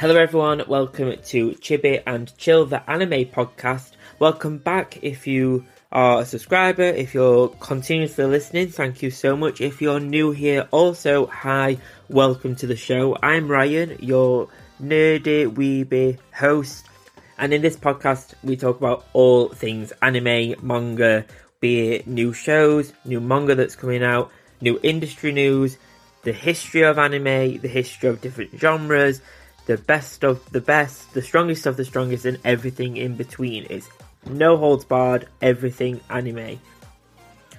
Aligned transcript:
Hello, 0.00 0.16
everyone. 0.16 0.62
Welcome 0.66 1.14
to 1.24 1.50
Chibi 1.50 2.02
and 2.06 2.34
Chill, 2.38 2.64
the 2.64 2.90
anime 2.90 3.26
podcast. 3.26 3.90
Welcome 4.18 4.56
back 4.56 4.98
if 5.02 5.26
you 5.26 5.66
are 5.92 6.22
a 6.22 6.24
subscriber. 6.24 6.84
If 6.84 7.12
you're 7.12 7.48
continuously 7.48 8.24
listening, 8.24 8.68
thank 8.68 9.02
you 9.02 9.10
so 9.10 9.36
much. 9.36 9.60
If 9.60 9.82
you're 9.82 10.00
new 10.00 10.30
here, 10.30 10.66
also, 10.70 11.26
hi, 11.26 11.76
welcome 12.08 12.56
to 12.56 12.66
the 12.66 12.76
show. 12.76 13.14
I'm 13.22 13.46
Ryan, 13.46 13.98
your 14.00 14.48
nerdy 14.82 15.44
weeby 15.52 16.16
host. 16.32 16.86
And 17.36 17.52
in 17.52 17.60
this 17.60 17.76
podcast, 17.76 18.32
we 18.42 18.56
talk 18.56 18.78
about 18.78 19.04
all 19.12 19.50
things 19.50 19.92
anime, 20.00 20.54
manga, 20.62 21.26
be 21.60 21.96
it 21.96 22.06
new 22.06 22.32
shows, 22.32 22.94
new 23.04 23.20
manga 23.20 23.54
that's 23.54 23.76
coming 23.76 24.02
out, 24.02 24.32
new 24.62 24.80
industry 24.82 25.32
news, 25.32 25.76
the 26.22 26.32
history 26.32 26.84
of 26.84 26.98
anime, 26.98 27.58
the 27.58 27.68
history 27.68 28.08
of 28.08 28.22
different 28.22 28.58
genres, 28.58 29.20
the 29.66 29.76
best 29.76 30.24
of 30.24 30.50
the 30.52 30.60
best, 30.60 31.12
the 31.14 31.22
strongest 31.22 31.66
of 31.66 31.76
the 31.76 31.84
strongest, 31.84 32.24
and 32.24 32.38
everything 32.44 32.96
in 32.96 33.16
between. 33.16 33.66
It's 33.70 33.88
no 34.26 34.56
holds 34.56 34.84
barred, 34.84 35.28
everything 35.40 36.00
anime. 36.10 36.60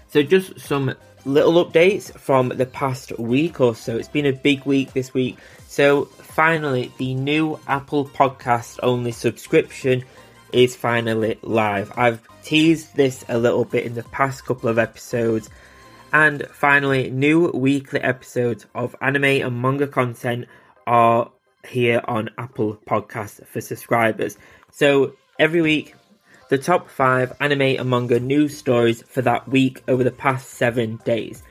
So, 0.09 0.23
just 0.23 0.59
some 0.59 0.93
little 1.25 1.63
updates 1.63 2.13
from 2.17 2.49
the 2.49 2.65
past 2.65 3.17
week 3.19 3.61
or 3.61 3.75
so. 3.75 3.97
It's 3.97 4.07
been 4.07 4.25
a 4.25 4.33
big 4.33 4.65
week 4.65 4.93
this 4.93 5.13
week. 5.13 5.37
So, 5.67 6.05
finally, 6.05 6.91
the 6.97 7.13
new 7.13 7.59
Apple 7.67 8.05
Podcast 8.05 8.79
only 8.83 9.11
subscription 9.11 10.03
is 10.51 10.75
finally 10.75 11.37
live. 11.41 11.91
I've 11.95 12.27
teased 12.43 12.95
this 12.95 13.23
a 13.29 13.37
little 13.37 13.65
bit 13.65 13.85
in 13.85 13.95
the 13.95 14.03
past 14.03 14.45
couple 14.45 14.69
of 14.69 14.77
episodes. 14.77 15.49
And 16.13 16.45
finally, 16.51 17.09
new 17.09 17.49
weekly 17.51 18.01
episodes 18.01 18.65
of 18.75 18.95
anime 19.01 19.23
and 19.23 19.61
manga 19.61 19.87
content 19.87 20.47
are 20.85 21.31
here 21.67 22.01
on 22.05 22.29
Apple 22.37 22.77
Podcasts 22.87 23.45
for 23.47 23.61
subscribers. 23.61 24.37
So 24.71 25.13
every 25.39 25.61
week, 25.61 25.95
the 26.49 26.57
top 26.57 26.89
five 26.89 27.33
anime 27.39 27.61
and 27.61 27.89
manga 27.89 28.19
news 28.19 28.57
stories 28.57 29.01
for 29.03 29.21
that 29.21 29.47
week 29.47 29.83
over 29.87 30.03
the 30.03 30.11
past 30.11 30.49
seven 30.49 30.97
days. 31.05 31.43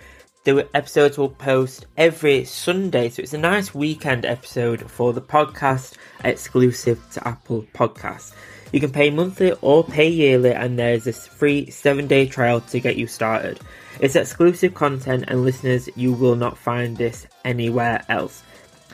The 0.44 0.69
episodes 0.75 1.19
will 1.19 1.31
post 1.31 1.86
every 1.97 2.44
Sunday, 2.44 3.11
so 3.11 3.22
it's 3.22 3.34
a 3.34 3.38
nice 3.38 3.75
weekend 3.75 4.25
episode 4.25 4.91
for 4.91 5.12
the 5.12 5.20
podcast 5.20 5.97
exclusive 6.25 6.98
to 7.12 7.28
Apple 7.28 7.66
Podcasts. 7.75 8.33
You 8.72 8.81
can 8.81 8.91
pay 8.91 9.11
monthly 9.11 9.53
or 9.61 9.84
pay 9.84 10.08
yearly, 10.08 10.53
and 10.53 10.78
there's 10.78 11.06
a 11.06 11.12
free 11.12 11.70
seven 11.70 12.06
day 12.06 12.27
trial 12.27 12.61
to 12.61 12.81
get 12.81 12.97
you 12.97 13.06
started. 13.06 13.61
It's 14.00 14.16
exclusive 14.16 14.75
content, 14.75 15.25
and 15.28 15.44
listeners, 15.44 15.88
you 15.97 16.12
will 16.12 16.36
not 16.36 16.56
find 16.56 16.97
this 16.97 17.27
anywhere 17.44 18.03
else. 18.08 18.42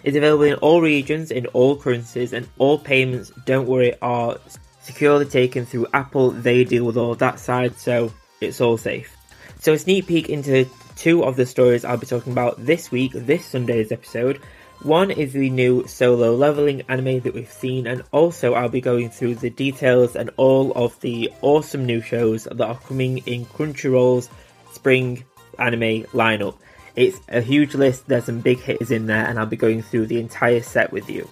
It's 0.04 0.16
available 0.16 0.44
in 0.44 0.54
all 0.54 0.80
regions, 0.80 1.30
in 1.30 1.46
all 1.46 1.76
currencies, 1.76 2.32
and 2.32 2.48
all 2.58 2.78
payments, 2.78 3.32
don't 3.44 3.66
worry, 3.66 3.94
are 4.00 4.38
securely 4.80 5.24
taken 5.24 5.66
through 5.66 5.86
Apple. 5.92 6.30
They 6.30 6.64
deal 6.64 6.84
with 6.84 6.96
all 6.96 7.14
that 7.16 7.40
side, 7.40 7.78
so 7.78 8.12
it's 8.40 8.60
all 8.60 8.78
safe. 8.78 9.16
So, 9.58 9.72
a 9.72 9.78
sneak 9.78 10.06
peek 10.06 10.28
into 10.28 10.66
two 10.96 11.24
of 11.24 11.36
the 11.36 11.46
stories 11.46 11.84
I'll 11.84 11.96
be 11.96 12.06
talking 12.06 12.32
about 12.32 12.64
this 12.64 12.90
week, 12.90 13.12
this 13.12 13.44
Sunday's 13.44 13.92
episode. 13.92 14.40
One 14.82 15.10
is 15.10 15.32
the 15.32 15.48
new 15.48 15.86
solo 15.86 16.34
leveling 16.34 16.82
anime 16.88 17.20
that 17.20 17.34
we've 17.34 17.50
seen, 17.50 17.86
and 17.86 18.02
also 18.12 18.54
I'll 18.54 18.68
be 18.68 18.82
going 18.82 19.08
through 19.10 19.36
the 19.36 19.50
details 19.50 20.14
and 20.16 20.30
all 20.36 20.72
of 20.72 21.00
the 21.00 21.32
awesome 21.40 21.86
new 21.86 22.02
shows 22.02 22.44
that 22.44 22.60
are 22.60 22.78
coming 22.80 23.18
in 23.18 23.46
Crunchyroll's 23.46 24.28
spring 24.72 25.24
anime 25.58 26.04
lineup. 26.12 26.56
It's 26.96 27.20
a 27.28 27.42
huge 27.42 27.74
list, 27.74 28.08
there's 28.08 28.24
some 28.24 28.40
big 28.40 28.58
hitters 28.58 28.90
in 28.90 29.06
there, 29.06 29.26
and 29.26 29.38
I'll 29.38 29.46
be 29.46 29.56
going 29.56 29.82
through 29.82 30.06
the 30.06 30.18
entire 30.18 30.62
set 30.62 30.92
with 30.92 31.10
you. 31.10 31.28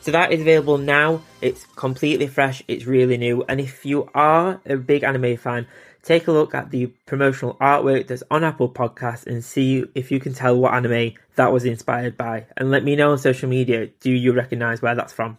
So 0.00 0.12
that 0.12 0.32
is 0.32 0.40
available 0.40 0.78
now, 0.78 1.22
it's 1.40 1.66
completely 1.76 2.28
fresh, 2.28 2.62
it's 2.68 2.86
really 2.86 3.16
new, 3.16 3.42
and 3.48 3.60
if 3.60 3.84
you 3.84 4.08
are 4.14 4.60
a 4.64 4.76
big 4.76 5.02
anime 5.02 5.36
fan, 5.36 5.66
take 6.02 6.28
a 6.28 6.32
look 6.32 6.54
at 6.54 6.70
the 6.70 6.86
promotional 7.06 7.54
artwork 7.54 8.06
that's 8.06 8.22
on 8.30 8.44
Apple 8.44 8.68
Podcasts 8.68 9.26
and 9.26 9.42
see 9.42 9.84
if 9.94 10.12
you 10.12 10.20
can 10.20 10.34
tell 10.34 10.56
what 10.56 10.74
anime 10.74 11.12
that 11.36 11.52
was 11.52 11.64
inspired 11.64 12.16
by. 12.16 12.46
And 12.56 12.70
let 12.70 12.84
me 12.84 12.94
know 12.94 13.12
on 13.12 13.18
social 13.18 13.48
media, 13.48 13.86
do 14.00 14.12
you 14.12 14.32
recognise 14.32 14.82
where 14.82 14.94
that's 14.94 15.12
from? 15.12 15.38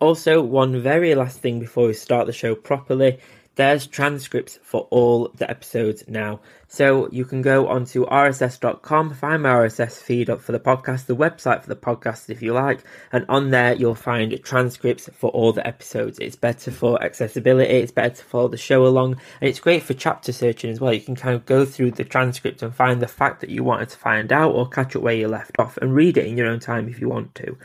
Also, 0.00 0.42
one 0.42 0.82
very 0.82 1.14
last 1.14 1.38
thing 1.38 1.60
before 1.60 1.86
we 1.86 1.94
start 1.94 2.26
the 2.26 2.32
show 2.32 2.54
properly 2.54 3.20
there's 3.56 3.86
transcripts 3.86 4.58
for 4.62 4.88
all 4.90 5.30
the 5.34 5.48
episodes 5.48 6.04
now. 6.08 6.40
So 6.66 7.08
you 7.12 7.24
can 7.24 7.40
go 7.40 7.68
onto 7.68 8.04
rss.com, 8.04 9.14
find 9.14 9.42
my 9.42 9.50
RSS 9.50 10.02
feed 10.02 10.28
up 10.28 10.40
for 10.40 10.50
the 10.50 10.58
podcast, 10.58 11.06
the 11.06 11.14
website 11.14 11.62
for 11.62 11.68
the 11.68 11.76
podcast 11.76 12.30
if 12.30 12.42
you 12.42 12.52
like, 12.52 12.82
and 13.12 13.24
on 13.28 13.50
there 13.50 13.74
you'll 13.74 13.94
find 13.94 14.36
transcripts 14.42 15.08
for 15.14 15.30
all 15.30 15.52
the 15.52 15.64
episodes. 15.64 16.18
It's 16.18 16.34
better 16.34 16.72
for 16.72 17.00
accessibility, 17.00 17.74
it's 17.74 17.92
better 17.92 18.16
to 18.16 18.24
follow 18.24 18.48
the 18.48 18.56
show 18.56 18.86
along, 18.86 19.20
and 19.40 19.48
it's 19.48 19.60
great 19.60 19.84
for 19.84 19.94
chapter 19.94 20.32
searching 20.32 20.70
as 20.70 20.80
well. 20.80 20.92
You 20.92 21.00
can 21.00 21.14
kind 21.14 21.36
of 21.36 21.46
go 21.46 21.64
through 21.64 21.92
the 21.92 22.04
transcript 22.04 22.62
and 22.62 22.74
find 22.74 23.00
the 23.00 23.06
fact 23.06 23.40
that 23.42 23.50
you 23.50 23.62
wanted 23.62 23.90
to 23.90 23.98
find 23.98 24.32
out 24.32 24.52
or 24.52 24.68
catch 24.68 24.96
up 24.96 25.02
where 25.02 25.14
you 25.14 25.28
left 25.28 25.56
off 25.60 25.76
and 25.76 25.94
read 25.94 26.16
it 26.16 26.26
in 26.26 26.36
your 26.36 26.48
own 26.48 26.58
time 26.58 26.88
if 26.88 27.00
you 27.00 27.08
want 27.08 27.36
to. 27.36 27.56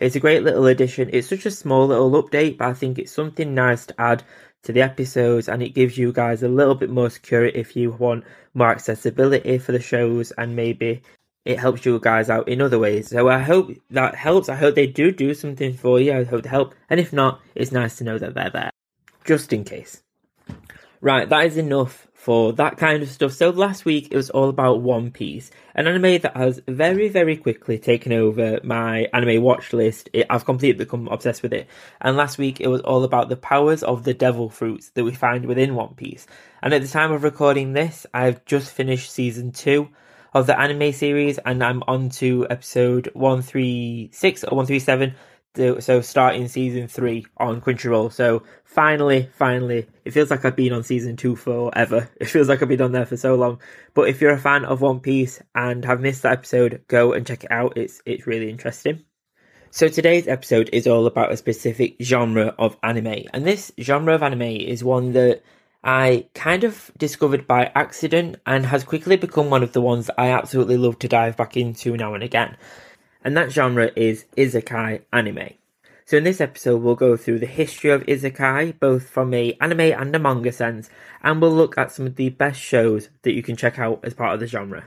It's 0.00 0.16
a 0.16 0.20
great 0.20 0.42
little 0.42 0.66
addition. 0.66 1.10
It's 1.12 1.28
such 1.28 1.46
a 1.46 1.50
small 1.50 1.86
little 1.86 2.10
update, 2.22 2.58
but 2.58 2.68
I 2.68 2.74
think 2.74 2.98
it's 2.98 3.12
something 3.12 3.54
nice 3.54 3.86
to 3.86 4.00
add 4.00 4.24
to 4.64 4.72
the 4.72 4.82
episodes 4.82 5.48
and 5.48 5.62
it 5.62 5.74
gives 5.74 5.96
you 5.96 6.12
guys 6.12 6.42
a 6.42 6.48
little 6.48 6.74
bit 6.74 6.90
more 6.90 7.10
security 7.10 7.58
if 7.58 7.76
you 7.76 7.92
want 7.92 8.24
more 8.54 8.70
accessibility 8.70 9.58
for 9.58 9.72
the 9.72 9.80
shows 9.80 10.32
and 10.32 10.56
maybe 10.56 11.02
it 11.44 11.58
helps 11.58 11.84
you 11.84 11.98
guys 12.00 12.30
out 12.30 12.48
in 12.48 12.60
other 12.60 12.78
ways. 12.78 13.08
So 13.08 13.28
I 13.28 13.38
hope 13.38 13.72
that 13.90 14.14
helps. 14.14 14.48
I 14.48 14.56
hope 14.56 14.74
they 14.74 14.86
do 14.86 15.12
do 15.12 15.34
something 15.34 15.74
for 15.74 16.00
you. 16.00 16.12
I 16.12 16.24
hope 16.24 16.42
to 16.44 16.48
help. 16.48 16.74
And 16.88 16.98
if 16.98 17.12
not, 17.12 17.40
it's 17.54 17.72
nice 17.72 17.96
to 17.96 18.04
know 18.04 18.18
that 18.18 18.34
they're 18.34 18.50
there. 18.50 18.70
Just 19.24 19.52
in 19.52 19.64
case. 19.64 20.02
Right, 21.00 21.28
that 21.28 21.44
is 21.44 21.58
enough 21.58 22.06
for 22.24 22.54
that 22.54 22.78
kind 22.78 23.02
of 23.02 23.10
stuff. 23.10 23.32
So 23.32 23.50
last 23.50 23.84
week 23.84 24.08
it 24.10 24.16
was 24.16 24.30
all 24.30 24.48
about 24.48 24.80
One 24.80 25.10
Piece, 25.10 25.50
an 25.74 25.86
anime 25.86 26.22
that 26.22 26.34
has 26.34 26.58
very, 26.66 27.10
very 27.10 27.36
quickly 27.36 27.78
taken 27.78 28.14
over 28.14 28.60
my 28.64 29.08
anime 29.12 29.42
watch 29.42 29.74
list. 29.74 30.08
It, 30.14 30.24
I've 30.30 30.46
completely 30.46 30.86
become 30.86 31.06
obsessed 31.08 31.42
with 31.42 31.52
it. 31.52 31.68
And 32.00 32.16
last 32.16 32.38
week 32.38 32.62
it 32.62 32.68
was 32.68 32.80
all 32.80 33.04
about 33.04 33.28
the 33.28 33.36
powers 33.36 33.82
of 33.82 34.04
the 34.04 34.14
devil 34.14 34.48
fruits 34.48 34.88
that 34.94 35.04
we 35.04 35.12
find 35.12 35.44
within 35.44 35.74
One 35.74 35.96
Piece. 35.96 36.26
And 36.62 36.72
at 36.72 36.80
the 36.80 36.88
time 36.88 37.12
of 37.12 37.24
recording 37.24 37.74
this, 37.74 38.06
I've 38.14 38.42
just 38.46 38.72
finished 38.72 39.12
season 39.12 39.52
two 39.52 39.90
of 40.32 40.46
the 40.46 40.58
anime 40.58 40.92
series 40.92 41.36
and 41.36 41.62
I'm 41.62 41.82
on 41.86 42.08
to 42.08 42.46
episode 42.48 43.10
136 43.12 44.44
or 44.44 44.56
137 44.56 45.14
so 45.56 46.00
starting 46.00 46.48
season 46.48 46.88
three 46.88 47.26
on 47.36 47.60
Crunchyroll. 47.60 48.12
So 48.12 48.42
finally, 48.64 49.28
finally, 49.36 49.86
it 50.04 50.12
feels 50.12 50.30
like 50.30 50.44
I've 50.44 50.56
been 50.56 50.72
on 50.72 50.82
season 50.82 51.16
two 51.16 51.36
forever. 51.36 52.10
It 52.20 52.26
feels 52.26 52.48
like 52.48 52.62
I've 52.62 52.68
been 52.68 52.82
on 52.82 52.92
there 52.92 53.06
for 53.06 53.16
so 53.16 53.34
long. 53.34 53.60
But 53.94 54.08
if 54.08 54.20
you're 54.20 54.32
a 54.32 54.38
fan 54.38 54.64
of 54.64 54.80
One 54.80 55.00
Piece 55.00 55.40
and 55.54 55.84
have 55.84 56.00
missed 56.00 56.22
that 56.22 56.32
episode, 56.32 56.82
go 56.88 57.12
and 57.12 57.26
check 57.26 57.44
it 57.44 57.52
out. 57.52 57.76
It's 57.76 58.02
it's 58.04 58.26
really 58.26 58.50
interesting. 58.50 59.04
So 59.70 59.88
today's 59.88 60.28
episode 60.28 60.70
is 60.72 60.86
all 60.86 61.06
about 61.06 61.32
a 61.32 61.36
specific 61.36 61.96
genre 62.00 62.54
of 62.58 62.76
anime, 62.82 63.24
and 63.32 63.44
this 63.44 63.72
genre 63.80 64.14
of 64.14 64.22
anime 64.22 64.42
is 64.42 64.84
one 64.84 65.12
that 65.12 65.42
I 65.82 66.26
kind 66.34 66.64
of 66.64 66.90
discovered 66.96 67.46
by 67.46 67.70
accident 67.74 68.36
and 68.46 68.66
has 68.66 68.84
quickly 68.84 69.16
become 69.16 69.50
one 69.50 69.62
of 69.62 69.72
the 69.72 69.82
ones 69.82 70.06
that 70.06 70.18
I 70.18 70.30
absolutely 70.30 70.78
love 70.78 70.98
to 71.00 71.08
dive 71.08 71.36
back 71.36 71.56
into 71.56 71.96
now 71.96 72.14
and 72.14 72.22
again 72.22 72.56
and 73.24 73.36
that 73.36 73.50
genre 73.50 73.90
is 73.96 74.26
isekai 74.36 75.02
anime. 75.12 75.54
So 76.06 76.18
in 76.18 76.24
this 76.24 76.40
episode 76.40 76.82
we'll 76.82 76.94
go 76.94 77.16
through 77.16 77.38
the 77.38 77.46
history 77.46 77.90
of 77.90 78.04
isekai, 78.04 78.78
both 78.78 79.08
from 79.08 79.32
a 79.32 79.56
anime 79.60 79.80
and 79.80 80.14
a 80.14 80.18
manga 80.18 80.52
sense, 80.52 80.90
and 81.22 81.40
we'll 81.40 81.50
look 81.50 81.78
at 81.78 81.90
some 81.90 82.06
of 82.06 82.16
the 82.16 82.28
best 82.28 82.60
shows 82.60 83.08
that 83.22 83.32
you 83.32 83.42
can 83.42 83.56
check 83.56 83.78
out 83.78 84.00
as 84.04 84.14
part 84.14 84.34
of 84.34 84.40
the 84.40 84.46
genre. 84.46 84.84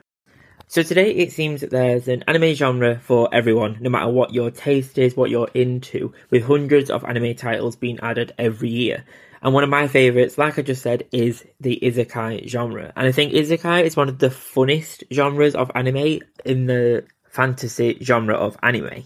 So 0.69 0.83
today 0.83 1.11
it 1.11 1.31
seems 1.31 1.61
that 1.61 1.69
there's 1.69 2.09
an 2.09 2.25
anime 2.27 2.53
genre 2.53 2.99
for 2.99 3.29
everyone, 3.33 3.77
no 3.79 3.89
matter 3.89 4.09
what 4.09 4.33
your 4.33 4.51
taste 4.51 4.97
is, 4.97 5.15
what 5.15 5.29
you're 5.29 5.49
into, 5.53 6.13
with 6.29 6.43
hundreds 6.43 6.89
of 6.89 7.05
anime 7.05 7.35
titles 7.35 7.77
being 7.77 7.99
added 8.01 8.33
every 8.37 8.69
year. 8.69 9.05
And 9.41 9.53
one 9.53 9.63
of 9.63 9.69
my 9.69 9.87
favourites, 9.87 10.37
like 10.37 10.59
I 10.59 10.63
just 10.63 10.81
said, 10.81 11.03
is 11.11 11.45
the 11.61 11.79
isekai 11.81 12.47
genre. 12.47 12.91
And 12.95 13.07
I 13.07 13.11
think 13.11 13.33
isekai 13.33 13.83
is 13.83 13.95
one 13.95 14.09
of 14.09 14.19
the 14.19 14.27
funnest 14.27 15.03
genres 15.13 15.55
of 15.55 15.71
anime 15.73 16.19
in 16.43 16.65
the 16.65 17.05
fantasy 17.29 17.97
genre 18.01 18.35
of 18.35 18.57
anime. 18.63 19.03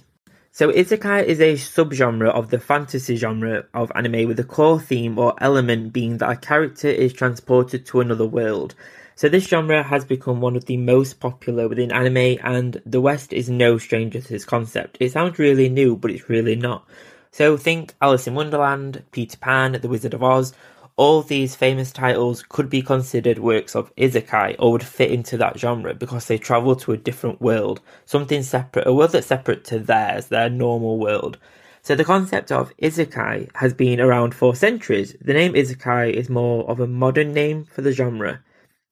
So 0.54 0.70
isekai 0.70 1.24
is 1.24 1.40
a 1.40 1.54
subgenre 1.54 2.30
of 2.30 2.50
the 2.50 2.60
fantasy 2.60 3.16
genre 3.16 3.66
of 3.74 3.92
anime 3.96 4.28
with 4.28 4.40
a 4.40 4.44
core 4.44 4.82
theme 4.82 5.18
or 5.18 5.34
element 5.40 5.94
being 5.94 6.18
that 6.18 6.30
a 6.30 6.36
character 6.36 6.90
is 6.90 7.14
transported 7.14 7.86
to 7.86 8.02
another 8.02 8.26
world. 8.26 8.76
So 9.16 9.30
this 9.30 9.48
genre 9.48 9.82
has 9.84 10.04
become 10.04 10.42
one 10.42 10.56
of 10.56 10.66
the 10.66 10.78
most 10.78 11.20
popular 11.20 11.70
within 11.70 11.92
anime 11.92 12.38
and 12.44 12.82
the 12.86 13.00
West 13.00 13.32
is 13.32 13.50
no 13.50 13.78
stranger 13.78 14.20
to 14.20 14.28
this 14.28 14.44
concept. 14.44 14.98
It 15.00 15.14
sounds 15.14 15.40
really 15.40 15.70
new, 15.70 15.96
but 15.96 16.12
it's 16.12 16.28
really 16.28 16.56
not. 16.56 16.86
So 17.32 17.56
think 17.56 17.94
Alice 18.02 18.28
in 18.28 18.36
Wonderland, 18.36 19.04
Peter 19.12 19.38
Pan, 19.38 19.80
The 19.82 19.88
Wizard 19.88 20.14
of 20.14 20.24
Oz, 20.24 20.54
all 21.02 21.24
these 21.24 21.56
famous 21.56 21.92
titles 21.92 22.44
could 22.48 22.70
be 22.70 22.84
considered 22.84 23.40
works 23.40 23.76
of 23.76 23.92
isekai 23.96 24.56
or 24.60 24.72
would 24.72 24.84
fit 24.84 25.10
into 25.10 25.36
that 25.36 25.58
genre 25.58 25.96
because 25.96 26.28
they 26.28 26.38
travel 26.38 26.76
to 26.76 26.92
a 26.92 26.98
different 26.98 27.42
world, 27.42 27.82
something 28.06 28.44
separate, 28.44 28.86
a 28.86 28.94
world 28.94 29.12
that's 29.12 29.26
separate 29.26 29.66
to 29.66 29.80
theirs, 29.80 30.28
their 30.28 30.48
normal 30.48 31.00
world. 31.00 31.40
So 31.82 31.96
the 31.96 32.06
concept 32.06 32.52
of 32.52 32.72
isekai 32.78 33.50
has 33.56 33.74
been 33.74 34.00
around 34.00 34.36
for 34.36 34.56
centuries. 34.56 35.16
The 35.20 35.34
name 35.34 35.54
isekai 35.54 36.14
is 36.14 36.30
more 36.30 36.70
of 36.70 36.80
a 36.80 36.86
modern 36.86 37.34
name 37.34 37.66
for 37.66 37.82
the 37.82 37.94
genre, 37.94 38.44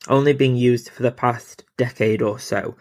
only 0.07 0.33
being 0.33 0.56
used 0.56 0.89
for 0.89 1.03
the 1.03 1.11
past 1.11 1.63
decade 1.77 2.23
or 2.23 2.39
so. 2.39 2.75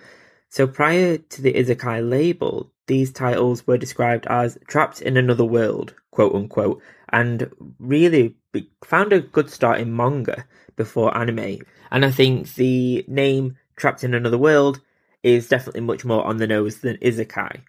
So 0.49 0.67
prior 0.67 1.19
to 1.19 1.43
the 1.43 1.53
isekai 1.53 2.09
label, 2.09 2.73
these 2.87 3.13
titles 3.13 3.67
were 3.67 3.77
described 3.77 4.27
as 4.31 4.57
trapped 4.67 5.03
in 5.03 5.19
another 5.19 5.45
world, 5.45 5.93
quote 6.13 6.35
unquote, 6.35 6.81
and 7.11 7.51
really 7.79 8.38
found 8.85 9.13
a 9.13 9.21
good 9.21 9.51
start 9.51 9.81
in 9.81 9.95
manga 9.95 10.45
before 10.77 11.17
anime. 11.17 11.59
And 11.91 12.05
I 12.05 12.11
think 12.11 12.55
the 12.55 13.05
name 13.09 13.57
trapped 13.77 14.05
in 14.05 14.15
another 14.15 14.39
world 14.39 14.81
is 15.23 15.49
definitely 15.49 15.83
much 15.83 16.05
more 16.05 16.25
on 16.25 16.37
the 16.37 16.47
nose 16.47 16.79
than 16.79 16.97
isekai. 16.99 17.63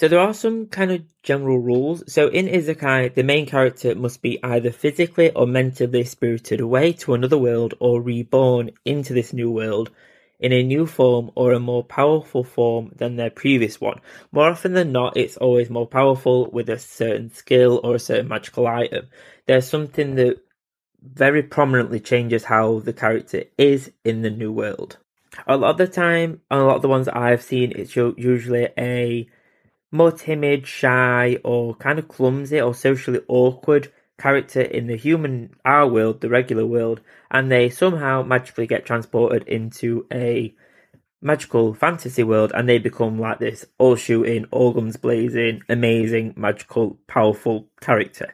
So 0.00 0.08
there 0.08 0.20
are 0.20 0.32
some 0.32 0.66
kind 0.66 0.92
of 0.92 1.02
general 1.22 1.58
rules. 1.58 2.02
So 2.10 2.28
in 2.28 2.46
Isekai, 2.46 3.14
the 3.14 3.22
main 3.22 3.44
character 3.44 3.94
must 3.94 4.22
be 4.22 4.42
either 4.42 4.70
physically 4.70 5.30
or 5.32 5.46
mentally 5.46 6.04
spirited 6.04 6.60
away 6.60 6.94
to 6.94 7.12
another 7.12 7.36
world 7.36 7.74
or 7.80 8.00
reborn 8.00 8.70
into 8.86 9.12
this 9.12 9.34
new 9.34 9.50
world 9.50 9.90
in 10.38 10.52
a 10.52 10.62
new 10.62 10.86
form 10.86 11.30
or 11.34 11.52
a 11.52 11.60
more 11.60 11.84
powerful 11.84 12.42
form 12.42 12.92
than 12.96 13.16
their 13.16 13.28
previous 13.28 13.78
one. 13.78 14.00
More 14.32 14.48
often 14.48 14.72
than 14.72 14.90
not, 14.90 15.18
it's 15.18 15.36
always 15.36 15.68
more 15.68 15.86
powerful 15.86 16.50
with 16.50 16.70
a 16.70 16.78
certain 16.78 17.30
skill 17.30 17.80
or 17.84 17.94
a 17.94 17.98
certain 17.98 18.28
magical 18.28 18.66
item. 18.66 19.06
There's 19.50 19.66
something 19.66 20.14
that 20.14 20.36
very 21.02 21.42
prominently 21.42 21.98
changes 21.98 22.44
how 22.44 22.78
the 22.78 22.92
character 22.92 23.42
is 23.58 23.90
in 24.04 24.22
the 24.22 24.30
new 24.30 24.52
world. 24.52 24.98
A 25.44 25.56
lot 25.56 25.72
of 25.72 25.76
the 25.78 25.88
time, 25.88 26.40
a 26.52 26.58
lot 26.58 26.76
of 26.76 26.82
the 26.82 26.88
ones 26.88 27.06
that 27.06 27.16
I've 27.16 27.42
seen, 27.42 27.72
it's 27.74 27.96
usually 27.96 28.68
a 28.78 29.28
more 29.90 30.12
timid, 30.12 30.68
shy, 30.68 31.38
or 31.42 31.74
kind 31.74 31.98
of 31.98 32.06
clumsy 32.06 32.60
or 32.60 32.76
socially 32.76 33.22
awkward 33.26 33.92
character 34.20 34.60
in 34.60 34.86
the 34.86 34.94
human 34.94 35.56
our 35.64 35.88
world, 35.88 36.20
the 36.20 36.28
regular 36.28 36.64
world, 36.64 37.00
and 37.28 37.50
they 37.50 37.70
somehow 37.70 38.22
magically 38.22 38.68
get 38.68 38.86
transported 38.86 39.42
into 39.48 40.06
a 40.12 40.54
magical 41.20 41.74
fantasy 41.74 42.22
world 42.22 42.52
and 42.54 42.68
they 42.68 42.78
become 42.78 43.18
like 43.18 43.40
this 43.40 43.66
all 43.78 43.96
shooting, 43.96 44.46
all 44.52 44.72
guns 44.72 44.96
blazing, 44.96 45.60
amazing, 45.68 46.34
magical, 46.36 47.00
powerful 47.08 47.66
character. 47.80 48.32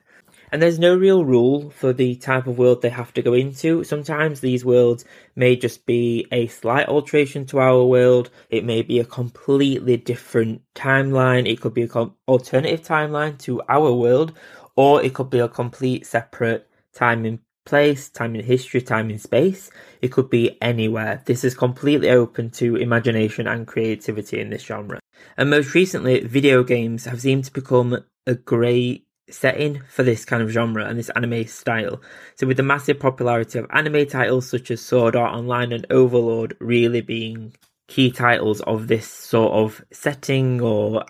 And 0.52 0.62
there's 0.62 0.78
no 0.78 0.96
real 0.96 1.24
rule 1.24 1.70
for 1.70 1.92
the 1.92 2.14
type 2.16 2.46
of 2.46 2.58
world 2.58 2.82
they 2.82 2.90
have 2.90 3.12
to 3.14 3.22
go 3.22 3.34
into. 3.34 3.82
Sometimes 3.84 4.40
these 4.40 4.64
worlds 4.64 5.04
may 5.34 5.56
just 5.56 5.86
be 5.86 6.26
a 6.30 6.46
slight 6.46 6.88
alteration 6.88 7.46
to 7.46 7.58
our 7.58 7.84
world. 7.84 8.30
It 8.48 8.64
may 8.64 8.82
be 8.82 9.00
a 9.00 9.04
completely 9.04 9.96
different 9.96 10.62
timeline. 10.74 11.50
It 11.50 11.60
could 11.60 11.74
be 11.74 11.82
an 11.82 12.12
alternative 12.28 12.82
timeline 12.82 13.38
to 13.40 13.62
our 13.68 13.92
world, 13.92 14.32
or 14.76 15.02
it 15.02 15.14
could 15.14 15.30
be 15.30 15.40
a 15.40 15.48
complete 15.48 16.06
separate 16.06 16.68
time 16.92 17.24
and 17.24 17.40
place, 17.64 18.08
time 18.08 18.36
in 18.36 18.44
history, 18.44 18.80
time 18.80 19.10
in 19.10 19.18
space. 19.18 19.70
It 20.00 20.12
could 20.12 20.30
be 20.30 20.56
anywhere. 20.62 21.22
This 21.26 21.42
is 21.44 21.54
completely 21.54 22.10
open 22.10 22.50
to 22.52 22.76
imagination 22.76 23.48
and 23.48 23.66
creativity 23.66 24.40
in 24.40 24.50
this 24.50 24.62
genre. 24.62 25.00
And 25.36 25.50
most 25.50 25.74
recently, 25.74 26.20
video 26.20 26.62
games 26.62 27.04
have 27.06 27.20
seemed 27.20 27.44
to 27.46 27.52
become 27.52 28.04
a 28.26 28.34
great 28.34 29.05
setting 29.28 29.82
for 29.88 30.02
this 30.02 30.24
kind 30.24 30.42
of 30.42 30.50
genre 30.50 30.84
and 30.84 30.98
this 30.98 31.10
anime 31.10 31.46
style. 31.46 32.00
So 32.36 32.46
with 32.46 32.56
the 32.56 32.62
massive 32.62 33.00
popularity 33.00 33.58
of 33.58 33.66
anime 33.70 34.06
titles 34.06 34.48
such 34.48 34.70
as 34.70 34.80
Sword 34.80 35.16
Art 35.16 35.34
Online 35.34 35.72
and 35.72 35.86
Overlord 35.90 36.56
really 36.60 37.00
being 37.00 37.54
key 37.88 38.10
titles 38.10 38.60
of 38.62 38.88
this 38.88 39.08
sort 39.08 39.52
of 39.52 39.84
setting 39.92 40.60
or 40.60 41.04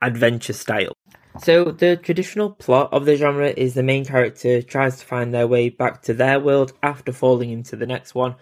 adventure 0.00 0.52
style. 0.52 0.92
So 1.40 1.64
the 1.64 1.96
traditional 1.96 2.50
plot 2.50 2.92
of 2.92 3.06
the 3.06 3.16
genre 3.16 3.48
is 3.48 3.74
the 3.74 3.82
main 3.82 4.04
character 4.04 4.60
tries 4.60 4.98
to 4.98 5.06
find 5.06 5.32
their 5.32 5.46
way 5.46 5.70
back 5.70 6.02
to 6.02 6.14
their 6.14 6.38
world 6.38 6.72
after 6.82 7.12
falling 7.12 7.50
into 7.50 7.76
the 7.76 7.86
next 7.86 8.14
one 8.14 8.36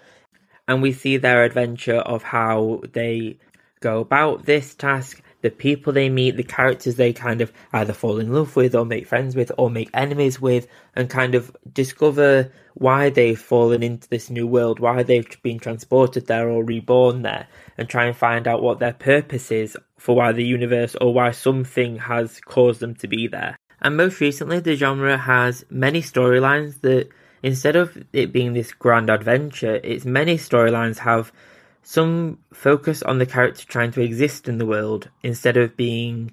and 0.71 0.83
we 0.83 0.93
see 0.93 1.17
their 1.17 1.43
adventure 1.43 1.97
of 1.97 2.23
how 2.23 2.81
they 2.93 3.37
go 3.81 3.99
about 3.99 4.47
this 4.47 4.73
task 4.77 5.21
the 5.43 5.51
people 5.51 5.93
they 5.93 6.09
meet, 6.09 6.37
the 6.37 6.43
characters 6.43 6.97
they 6.97 7.13
kind 7.13 7.41
of 7.41 7.53
either 7.73 7.93
fall 7.93 8.19
in 8.19 8.33
love 8.33 8.57
with 8.57 8.75
or 8.75 8.85
make 8.85 9.07
friends 9.07 9.35
with 9.35 9.51
or 9.57 9.71
make 9.71 9.91
enemies 9.95 10.41
with, 10.41 10.67
and 10.95 11.09
kind 11.09 11.35
of 11.35 11.55
discover 11.73 12.53
why 12.75 13.11
they've 13.11 13.41
fallen 13.41 13.83
into 13.83 14.09
this 14.09 14.31
new 14.31 14.47
world, 14.47 14.81
why 14.81 15.03
they've 15.03 15.43
been 15.43 15.59
transported 15.59 16.27
there 16.27 16.49
or 16.49 16.65
reborn 16.65 17.23
there, 17.23 17.47
and 17.79 17.89
try 17.89 18.07
and 18.07 18.17
find 18.17 18.47
out 18.47 18.63
what 18.63 18.79
their 18.79 18.93
purpose 18.93 19.51
is 19.51 19.77
for 19.97 20.17
why 20.17 20.33
the 20.33 20.45
universe 20.45 20.97
or 21.01 21.13
why 21.13 21.31
something 21.31 21.99
has 21.99 22.41
caused 22.41 22.81
them 22.81 22.95
to 22.95 23.09
be 23.09 23.27
there. 23.27 23.59
And 23.83 23.97
most 23.97 24.21
recently, 24.21 24.61
the 24.61 24.77
genre 24.77 25.17
has 25.17 25.65
many 25.71 26.03
storylines 26.03 26.81
that 26.83 27.09
instead 27.43 27.77
of 27.77 28.03
it 28.13 28.33
being 28.33 28.53
this 28.53 28.73
grand 28.73 29.09
adventure, 29.09 29.77
its 29.77 30.05
many 30.05 30.37
storylines 30.37 30.99
have 30.99 31.33
some 31.83 32.39
focus 32.53 33.03
on 33.03 33.19
the 33.19 33.27
character 33.27 33.67
trying 33.67 33.93
to 33.93 34.03
exist 34.03 34.49
in 34.49 34.59
the 34.59 34.67
world 34.67 35.09
instead 35.23 35.57
of 35.57 35.77
being 35.77 36.33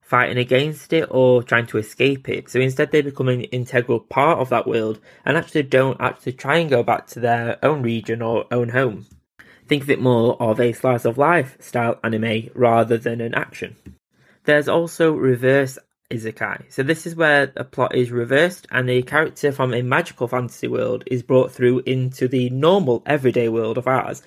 fighting 0.00 0.38
against 0.38 0.92
it 0.92 1.08
or 1.10 1.42
trying 1.42 1.66
to 1.66 1.78
escape 1.78 2.28
it. 2.28 2.48
So 2.48 2.60
instead 2.60 2.92
they 2.92 3.02
become 3.02 3.28
an 3.28 3.42
integral 3.42 4.00
part 4.00 4.38
of 4.38 4.50
that 4.50 4.66
world 4.66 5.00
and 5.24 5.36
actually 5.36 5.64
don't 5.64 6.00
actually 6.00 6.34
try 6.34 6.58
and 6.58 6.70
go 6.70 6.82
back 6.82 7.06
to 7.08 7.20
their 7.20 7.58
own 7.64 7.82
region 7.82 8.22
or 8.22 8.44
own 8.52 8.68
home. 8.68 9.06
Think 9.66 9.82
of 9.82 9.90
it 9.90 10.00
more 10.00 10.40
of 10.40 10.60
a 10.60 10.74
slice 10.74 11.06
of 11.06 11.16
life 11.16 11.56
style 11.58 11.98
anime 12.04 12.50
rather 12.54 12.98
than 12.98 13.22
an 13.22 13.34
action. 13.34 13.76
There's 14.44 14.68
also 14.68 15.12
reverse 15.12 15.78
isekai. 16.10 16.70
So 16.70 16.82
this 16.82 17.06
is 17.06 17.16
where 17.16 17.46
the 17.46 17.64
plot 17.64 17.94
is 17.94 18.10
reversed 18.10 18.66
and 18.70 18.90
a 18.90 19.00
character 19.00 19.52
from 19.52 19.72
a 19.72 19.82
magical 19.82 20.28
fantasy 20.28 20.68
world 20.68 21.02
is 21.06 21.22
brought 21.22 21.50
through 21.50 21.80
into 21.86 22.28
the 22.28 22.50
normal 22.50 23.02
everyday 23.06 23.48
world 23.48 23.78
of 23.78 23.88
ours 23.88 24.22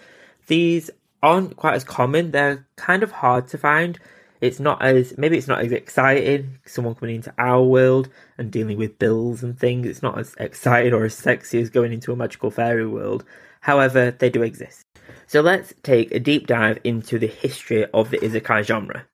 these 0.48 0.90
aren't 1.22 1.56
quite 1.56 1.76
as 1.76 1.84
common. 1.84 2.32
They're 2.32 2.68
kind 2.76 3.04
of 3.04 3.12
hard 3.12 3.48
to 3.50 3.58
find. 3.58 4.00
It's 4.40 4.60
not 4.60 4.82
as 4.84 5.18
maybe 5.18 5.38
it's 5.38 5.48
not 5.48 5.62
as 5.62 5.72
exciting. 5.72 6.60
Someone 6.66 6.96
coming 6.96 7.16
into 7.16 7.34
our 7.38 7.64
world 7.64 8.10
and 8.38 8.52
dealing 8.52 8.78
with 8.78 9.00
bills 9.00 9.44
and 9.44 9.58
things. 9.58 9.88
It's 9.88 10.04
not 10.04 10.18
as 10.18 10.36
exciting 10.40 10.94
or 10.94 11.06
as 11.06 11.16
sexy 11.16 11.60
as 11.60 11.70
going 11.70 11.94
into 11.94 12.12
a 12.12 12.16
magical 12.16 12.52
fairy 12.52 12.88
world. 12.88 13.24
However, 13.62 14.12
they 14.12 14.30
do 14.30 14.44
exist. 14.44 14.84
So 15.26 15.42
let's 15.42 15.74
take 15.84 16.12
a 16.12 16.20
deep 16.20 16.48
dive 16.48 16.80
into 16.84 17.20
the 17.20 17.28
history 17.28 17.86
of 17.94 18.12
the 18.12 18.20
isekai 18.20 18.64
genre. 18.64 19.06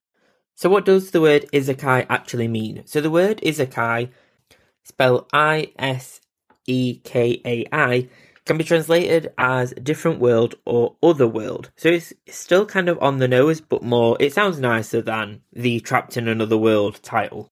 So 0.56 0.70
what 0.70 0.86
does 0.86 1.12
the 1.12 1.22
word 1.22 1.46
isekai 1.52 2.06
actually 2.10 2.48
mean? 2.48 2.84
So 2.86 3.02
the 3.02 3.10
word 3.10 3.38
isekai, 3.42 4.10
spelled 4.84 5.26
I 5.34 5.72
S 5.80 6.22
E 6.68 6.96
K 7.04 7.42
A 7.46 7.66
I, 7.72 8.10
can 8.46 8.58
be 8.58 8.64
translated 8.64 9.32
as 9.38 9.74
different 9.82 10.20
world 10.20 10.56
or 10.66 10.96
other 11.02 11.28
world. 11.28 11.72
So 11.76 11.90
it's 11.90 12.14
still 12.28 12.66
kind 12.66 12.90
of 12.90 13.02
on 13.02 13.20
the 13.20 13.28
nose, 13.28 13.62
but 13.62 13.84
more, 13.84 14.18
it 14.20 14.34
sounds 14.34 14.60
nicer 14.60 15.02
than 15.02 15.42
the 15.54 15.80
trapped 15.80 16.18
in 16.18 16.28
another 16.28 16.58
world 16.58 17.02
title. 17.02 17.50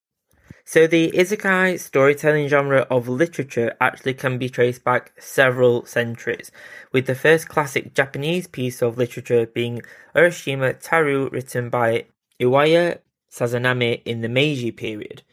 So 0.63 0.87
the 0.87 1.11
isekai 1.11 1.79
storytelling 1.79 2.47
genre 2.47 2.81
of 2.89 3.09
literature 3.09 3.75
actually 3.81 4.13
can 4.13 4.37
be 4.37 4.47
traced 4.47 4.83
back 4.83 5.11
several 5.19 5.85
centuries, 5.85 6.51
with 6.91 7.07
the 7.07 7.15
first 7.15 7.49
classic 7.49 7.93
Japanese 7.93 8.47
piece 8.47 8.81
of 8.81 8.97
literature 8.97 9.45
being 9.47 9.81
Urashima 10.15 10.77
Taro 10.81 11.29
written 11.29 11.69
by 11.69 12.05
Iwaya 12.39 12.99
Sazanami 13.31 14.01
in 14.05 14.21
the 14.21 14.29
Meiji 14.29 14.71
period. 14.71 15.23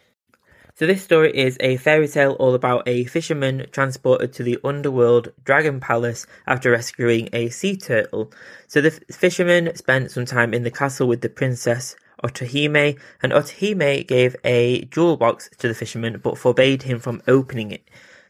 So 0.78 0.87
this 0.87 1.02
story 1.02 1.37
is 1.37 1.56
a 1.58 1.76
fairy 1.76 2.06
tale 2.06 2.35
all 2.35 2.54
about 2.54 2.87
a 2.87 3.02
fisherman 3.06 3.66
transported 3.73 4.32
to 4.35 4.44
the 4.44 4.61
underworld 4.62 5.32
dragon 5.44 5.80
palace 5.80 6.25
after 6.47 6.70
rescuing 6.70 7.28
a 7.32 7.49
sea 7.49 7.76
turtle. 7.76 8.30
So 8.68 8.80
the 8.80 8.92
fisherman 8.92 9.75
spent 9.75 10.12
some 10.12 10.25
time 10.25 10.54
in 10.54 10.62
the 10.62 10.70
castle 10.70 11.08
with 11.08 11.20
the 11.20 11.30
princess 11.30 11.97
Otohime, 12.23 12.97
and 13.20 13.32
Otohime 13.32 14.06
gave 14.06 14.37
a 14.44 14.85
jewel 14.85 15.16
box 15.16 15.50
to 15.58 15.66
the 15.66 15.75
fisherman 15.75 16.20
but 16.23 16.38
forbade 16.38 16.85
him 16.85 17.00
from 17.00 17.23
opening 17.26 17.73
it. 17.73 17.82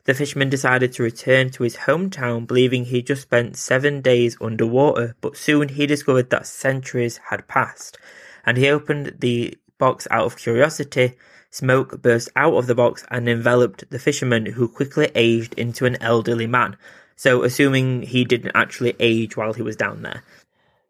The 0.04 0.14
fisherman 0.14 0.48
decided 0.48 0.94
to 0.94 1.02
return 1.02 1.50
to 1.50 1.64
his 1.64 1.76
hometown, 1.76 2.46
believing 2.46 2.86
he 2.86 3.02
just 3.02 3.20
spent 3.20 3.58
seven 3.58 4.00
days 4.00 4.38
underwater, 4.40 5.16
but 5.20 5.36
soon 5.36 5.68
he 5.68 5.86
discovered 5.86 6.30
that 6.30 6.46
centuries 6.46 7.20
had 7.28 7.46
passed, 7.46 7.98
and 8.46 8.56
he 8.56 8.70
opened 8.70 9.16
the 9.18 9.58
box 9.76 10.08
out 10.10 10.24
of 10.24 10.38
curiosity 10.38 11.14
Smoke 11.58 12.00
burst 12.02 12.28
out 12.36 12.54
of 12.54 12.68
the 12.68 12.74
box 12.76 13.04
and 13.10 13.28
enveloped 13.28 13.90
the 13.90 13.98
fisherman, 13.98 14.46
who 14.46 14.68
quickly 14.68 15.10
aged 15.16 15.54
into 15.54 15.86
an 15.86 16.00
elderly 16.00 16.46
man. 16.46 16.76
So, 17.16 17.42
assuming 17.42 18.02
he 18.02 18.24
didn't 18.24 18.52
actually 18.54 18.94
age 19.00 19.36
while 19.36 19.54
he 19.54 19.62
was 19.62 19.74
down 19.74 20.02
there. 20.02 20.22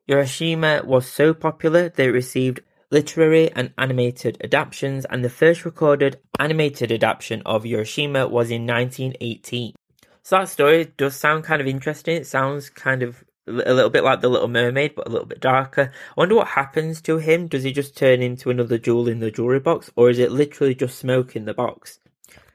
Urashima 0.07 0.85
was 0.85 1.07
so 1.07 1.33
popular 1.33 1.89
they 1.89 2.11
received 2.11 2.61
literary 2.91 3.51
and 3.53 3.73
animated 3.79 4.37
adaptations, 4.45 5.07
and 5.07 5.25
the 5.25 5.31
first 5.31 5.65
recorded 5.65 6.21
animated 6.39 6.93
adaptation 6.93 7.41
of 7.47 7.65
Urashima 7.65 8.29
was 8.29 8.51
in 8.51 8.67
1918. 8.67 9.75
So 10.23 10.37
that 10.37 10.51
story 10.51 10.93
does 10.99 11.17
sound 11.17 11.45
kind 11.45 11.63
of 11.63 11.67
interesting. 11.67 12.17
It 12.17 12.27
sounds 12.27 12.69
kind 12.69 13.03
of 13.03 13.25
a 13.49 13.75
little 13.75 13.91
bit 13.91 14.05
like 14.05 14.21
the 14.21 14.29
Little 14.29 14.49
Mermaid, 14.49 14.95
but 14.95 15.07
a 15.07 15.11
little 15.11 15.27
bit 15.27 15.41
darker. 15.41 15.91
I 15.93 16.21
wonder 16.21 16.35
what 16.35 16.49
happens 16.49 17.01
to 17.03 17.19
him. 17.19 17.49
Does 17.49 17.65
he 17.65 17.73
just 17.73 17.97
turn 17.97 18.23
into 18.23 18.51
another 18.51 18.79
jewel 18.79 19.09
in 19.09 19.21
the 19.21 19.31
jewelry 19.31 19.61
box, 19.61 19.91
or 19.97 20.11
is 20.11 20.19
it 20.19 20.31
literally 20.31 20.75
just 20.75 20.99
smoke 20.99 21.35
in 21.35 21.45
the 21.45 21.55
box? 21.55 21.99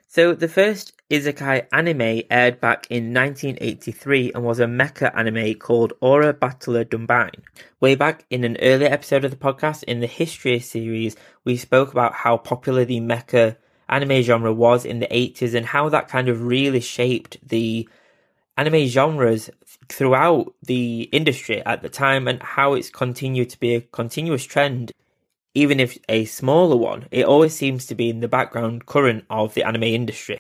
So 0.08 0.36
the 0.36 0.48
first 0.48 0.94
isekai 1.10 1.66
anime 1.72 2.22
aired 2.30 2.62
back 2.62 2.86
in 2.90 3.14
1983 3.14 4.34
and 4.34 4.44
was 4.44 4.60
a 4.60 4.66
mecha 4.66 5.12
anime 5.18 5.56
called 5.56 5.94
Aura 6.02 6.34
Battler 6.34 6.86
Dunbine. 6.86 7.42
Way 7.80 7.96
back 7.96 8.26
in 8.30 8.44
an 8.44 8.58
earlier 8.62 8.90
episode 8.90 9.26
of 9.26 9.32
the 9.32 9.38
podcast 9.38 9.84
in 9.86 10.02
the 10.02 10.08
history 10.08 10.60
series, 10.60 11.16
we 11.44 11.58
spoke 11.58 11.92
about 11.92 12.14
how 12.14 12.38
popular 12.38 12.86
the 12.86 13.00
mecha 13.00 13.58
anime 13.90 14.22
genre 14.22 14.54
was 14.54 14.86
in 14.86 15.00
the 15.00 15.08
80s 15.08 15.56
and 15.56 15.66
how 15.66 15.90
that 15.90 16.08
kind 16.08 16.30
of 16.30 16.44
really 16.44 16.80
shaped 16.80 17.38
the 17.48 17.90
anime 18.58 18.86
genres 18.86 19.50
throughout 19.90 20.54
the 20.64 21.04
industry 21.12 21.66
at 21.66 21.82
the 21.82 21.90
time 21.90 22.28
and 22.28 22.42
how 22.42 22.74
it's 22.74 22.90
continued 22.90 23.50
to 23.50 23.60
be 23.60 23.76
a 23.76 23.82
continuous 23.82 24.44
trend 24.44 24.92
even 25.56 25.80
if 25.80 25.98
a 26.10 26.26
smaller 26.26 26.76
one, 26.76 27.08
it 27.12 27.26
always 27.26 27.56
seems 27.56 27.86
to 27.86 27.96
be 27.96 28.10
in 28.10 28.20
the 28.20 28.28
background 28.28 28.86
current 28.86 29.26
of 29.30 29.54
the 29.54 29.64
anime 29.64 29.84
industry. 29.84 30.40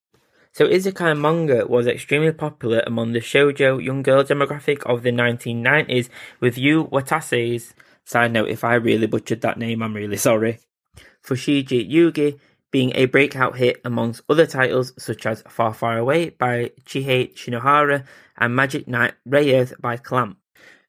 So 0.52 0.68
isekai 0.68 1.20
manga 1.20 1.66
was 1.68 1.88
extremely 1.88 2.32
popular 2.32 2.84
among 2.86 3.14
the 3.14 3.20
shoujo 3.20 3.84
young 3.84 4.04
girl 4.04 4.24
demographic 4.24 4.84
of 4.84 5.04
the 5.04 5.12
1990s 5.12 6.10
with 6.40 6.58
Yu 6.58 6.86
Watase's, 6.86 7.74
side 8.06 8.32
note 8.32 8.50
if 8.50 8.64
I 8.64 8.76
really 8.76 9.08
butchered 9.08 9.42
that 9.42 9.58
name 9.58 9.82
I'm 9.82 9.96
really 9.96 10.18
sorry, 10.18 10.60
Fushigi 11.26 11.90
Yugi 11.90 12.40
being 12.74 12.92
a 12.96 13.06
breakout 13.06 13.56
hit 13.56 13.80
amongst 13.86 14.24
other 14.28 14.48
titles 14.48 14.94
such 14.98 15.28
as 15.28 15.44
Far 15.48 15.76
Far 15.76 16.00
Away 16.00 16.32
by 16.32 16.72
Chihei 16.86 17.32
Shinohara 17.36 18.04
and 18.38 18.56
Magic 18.56 18.88
Knight 18.88 19.14
Rayearth 19.30 19.80
by 19.80 19.96
Clamp. 19.96 20.40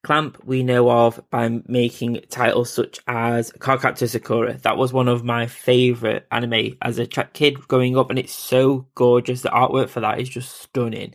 Clamp 0.03 0.39
we 0.45 0.63
know 0.63 0.91
of 0.91 1.21
by 1.29 1.61
making 1.67 2.23
titles 2.31 2.73
such 2.73 3.01
as 3.07 3.53
Cardcaptor 3.53 4.09
Sakura. 4.09 4.55
That 4.63 4.79
was 4.79 4.95
one 4.95 5.09
of 5.09 5.25
my 5.25 5.47
favourite 5.47 6.25
anime 6.33 6.79
as 6.81 6.99
a 6.99 7.07
kid 7.07 7.69
growing 7.69 7.99
up, 7.99 8.09
and 8.09 8.19
it's 8.19 8.35
so 8.35 8.87
gorgeous. 8.95 9.43
The 9.43 9.51
artwork 9.51 9.91
for 9.91 10.01
that 10.01 10.21
is 10.21 10.29
just 10.31 10.63
stunning. 10.63 11.15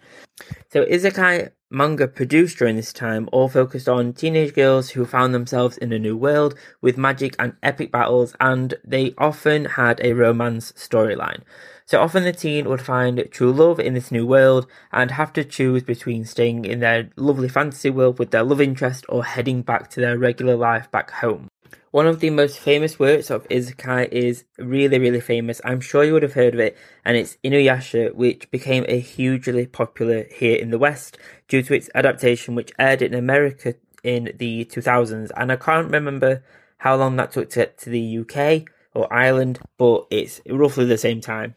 So, 0.71 0.85
Isekai 0.85 1.49
manga 1.71 2.07
produced 2.07 2.57
during 2.57 2.75
this 2.75 2.91
time 2.91 3.29
all 3.31 3.47
focused 3.47 3.87
on 3.87 4.13
teenage 4.13 4.53
girls 4.53 4.91
who 4.91 5.05
found 5.05 5.33
themselves 5.33 5.77
in 5.77 5.93
a 5.93 5.99
new 5.99 6.17
world 6.17 6.55
with 6.81 6.97
magic 6.97 7.35
and 7.37 7.55
epic 7.61 7.91
battles, 7.91 8.35
and 8.39 8.73
they 8.83 9.13
often 9.17 9.65
had 9.65 9.99
a 10.03 10.13
romance 10.13 10.71
storyline. 10.73 11.41
So 11.85 11.99
often 12.01 12.23
the 12.23 12.33
teen 12.33 12.69
would 12.69 12.81
find 12.81 13.27
true 13.31 13.51
love 13.51 13.79
in 13.79 13.95
this 13.95 14.11
new 14.11 14.25
world 14.25 14.67
and 14.91 15.11
have 15.11 15.33
to 15.33 15.43
choose 15.43 15.83
between 15.83 16.23
staying 16.23 16.65
in 16.65 16.79
their 16.79 17.09
lovely 17.15 17.49
fantasy 17.49 17.89
world 17.89 18.19
with 18.19 18.31
their 18.31 18.43
love 18.43 18.61
interest 18.61 19.05
or 19.09 19.25
heading 19.25 19.63
back 19.63 19.89
to 19.91 19.99
their 19.99 20.17
regular 20.17 20.55
life 20.55 20.89
back 20.91 21.11
home. 21.11 21.49
One 21.91 22.05
of 22.05 22.19
the 22.19 22.29
most 22.29 22.59
famous 22.59 22.99
works 22.99 23.31
of 23.31 23.47
Isekai 23.47 24.09
is 24.11 24.43
really, 24.59 24.99
really 24.99 25.21
famous. 25.21 25.59
I'm 25.65 25.81
sure 25.81 26.03
you 26.03 26.13
would 26.13 26.21
have 26.21 26.33
heard 26.33 26.53
of 26.53 26.59
it, 26.59 26.77
and 27.03 27.17
it's 27.17 27.37
Inuyasha, 27.43 28.13
which 28.13 28.51
became 28.51 28.85
a 28.87 28.99
hugely 28.99 29.65
popular 29.65 30.27
here 30.31 30.55
in 30.55 30.69
the 30.69 30.77
West 30.77 31.17
due 31.47 31.63
to 31.63 31.73
its 31.73 31.89
adaptation, 31.95 32.53
which 32.53 32.71
aired 32.77 33.01
in 33.01 33.15
America 33.15 33.73
in 34.03 34.33
the 34.37 34.65
2000s. 34.65 35.31
And 35.35 35.51
I 35.51 35.55
can't 35.55 35.91
remember 35.91 36.43
how 36.77 36.95
long 36.95 37.15
that 37.15 37.31
took 37.31 37.49
to 37.51 37.59
get 37.61 37.79
to 37.79 37.89
the 37.89 38.19
UK 38.19 38.69
or 38.93 39.11
Ireland, 39.11 39.59
but 39.79 40.05
it's 40.11 40.41
roughly 40.47 40.85
the 40.85 40.97
same 40.97 41.21
time. 41.21 41.55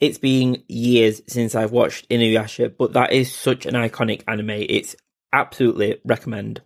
It's 0.00 0.18
been 0.18 0.62
years 0.68 1.22
since 1.26 1.56
I've 1.56 1.72
watched 1.72 2.08
Inuyasha, 2.08 2.76
but 2.78 2.92
that 2.92 3.12
is 3.12 3.34
such 3.34 3.66
an 3.66 3.74
iconic 3.74 4.22
anime. 4.28 4.50
It's 4.50 4.94
absolutely 5.32 5.98
recommend. 6.04 6.62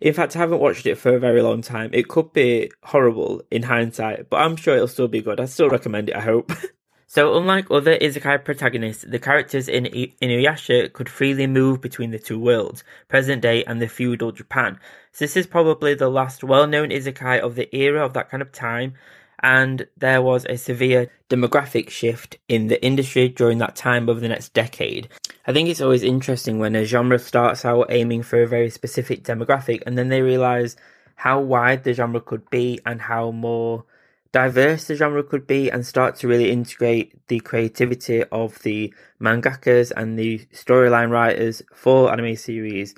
In 0.00 0.14
fact, 0.14 0.36
I 0.36 0.40
haven't 0.40 0.60
watched 0.60 0.86
it 0.86 0.96
for 0.96 1.14
a 1.14 1.20
very 1.20 1.42
long 1.42 1.62
time. 1.62 1.90
It 1.92 2.08
could 2.08 2.32
be 2.32 2.70
horrible 2.82 3.42
in 3.50 3.62
hindsight, 3.62 4.30
but 4.30 4.38
I'm 4.38 4.56
sure 4.56 4.74
it'll 4.74 4.88
still 4.88 5.08
be 5.08 5.22
good. 5.22 5.40
I 5.40 5.46
still 5.46 5.68
recommend 5.68 6.08
it, 6.08 6.16
I 6.16 6.20
hope. 6.20 6.52
so, 7.06 7.36
unlike 7.36 7.70
other 7.70 7.96
isekai 7.98 8.44
protagonists, 8.44 9.04
the 9.08 9.18
characters 9.18 9.68
in 9.68 9.84
Inuyasha 9.84 10.92
could 10.92 11.08
freely 11.08 11.46
move 11.46 11.80
between 11.80 12.10
the 12.10 12.18
two 12.18 12.38
worlds, 12.38 12.84
present 13.08 13.42
day 13.42 13.64
and 13.64 13.80
the 13.80 13.88
feudal 13.88 14.32
Japan. 14.32 14.78
So, 15.12 15.24
this 15.24 15.36
is 15.36 15.46
probably 15.46 15.94
the 15.94 16.08
last 16.08 16.44
well 16.44 16.66
known 16.66 16.90
isekai 16.90 17.40
of 17.40 17.54
the 17.54 17.74
era 17.74 18.04
of 18.04 18.14
that 18.14 18.30
kind 18.30 18.42
of 18.42 18.52
time, 18.52 18.94
and 19.40 19.86
there 19.96 20.22
was 20.22 20.44
a 20.46 20.56
severe 20.56 21.10
demographic 21.30 21.90
shift 21.90 22.38
in 22.48 22.68
the 22.68 22.82
industry 22.84 23.28
during 23.28 23.58
that 23.58 23.76
time 23.76 24.08
over 24.08 24.20
the 24.20 24.28
next 24.28 24.52
decade. 24.52 25.08
I 25.46 25.52
think 25.52 25.68
it's 25.68 25.80
always 25.80 26.02
interesting 26.02 26.58
when 26.58 26.74
a 26.74 26.84
genre 26.84 27.18
starts 27.18 27.64
out 27.64 27.86
aiming 27.90 28.22
for 28.22 28.42
a 28.42 28.48
very 28.48 28.70
specific 28.70 29.22
demographic 29.22 29.82
and 29.86 29.96
then 29.96 30.08
they 30.08 30.22
realize 30.22 30.76
how 31.16 31.40
wide 31.40 31.84
the 31.84 31.94
genre 31.94 32.20
could 32.20 32.48
be 32.50 32.80
and 32.84 33.00
how 33.00 33.30
more 33.30 33.84
diverse 34.32 34.84
the 34.86 34.94
genre 34.94 35.22
could 35.22 35.46
be 35.46 35.70
and 35.70 35.86
start 35.86 36.16
to 36.16 36.28
really 36.28 36.50
integrate 36.50 37.26
the 37.28 37.40
creativity 37.40 38.22
of 38.24 38.58
the 38.62 38.92
mangakas 39.20 39.90
and 39.96 40.18
the 40.18 40.38
storyline 40.52 41.10
writers 41.10 41.62
for 41.74 42.12
anime 42.12 42.36
series 42.36 42.94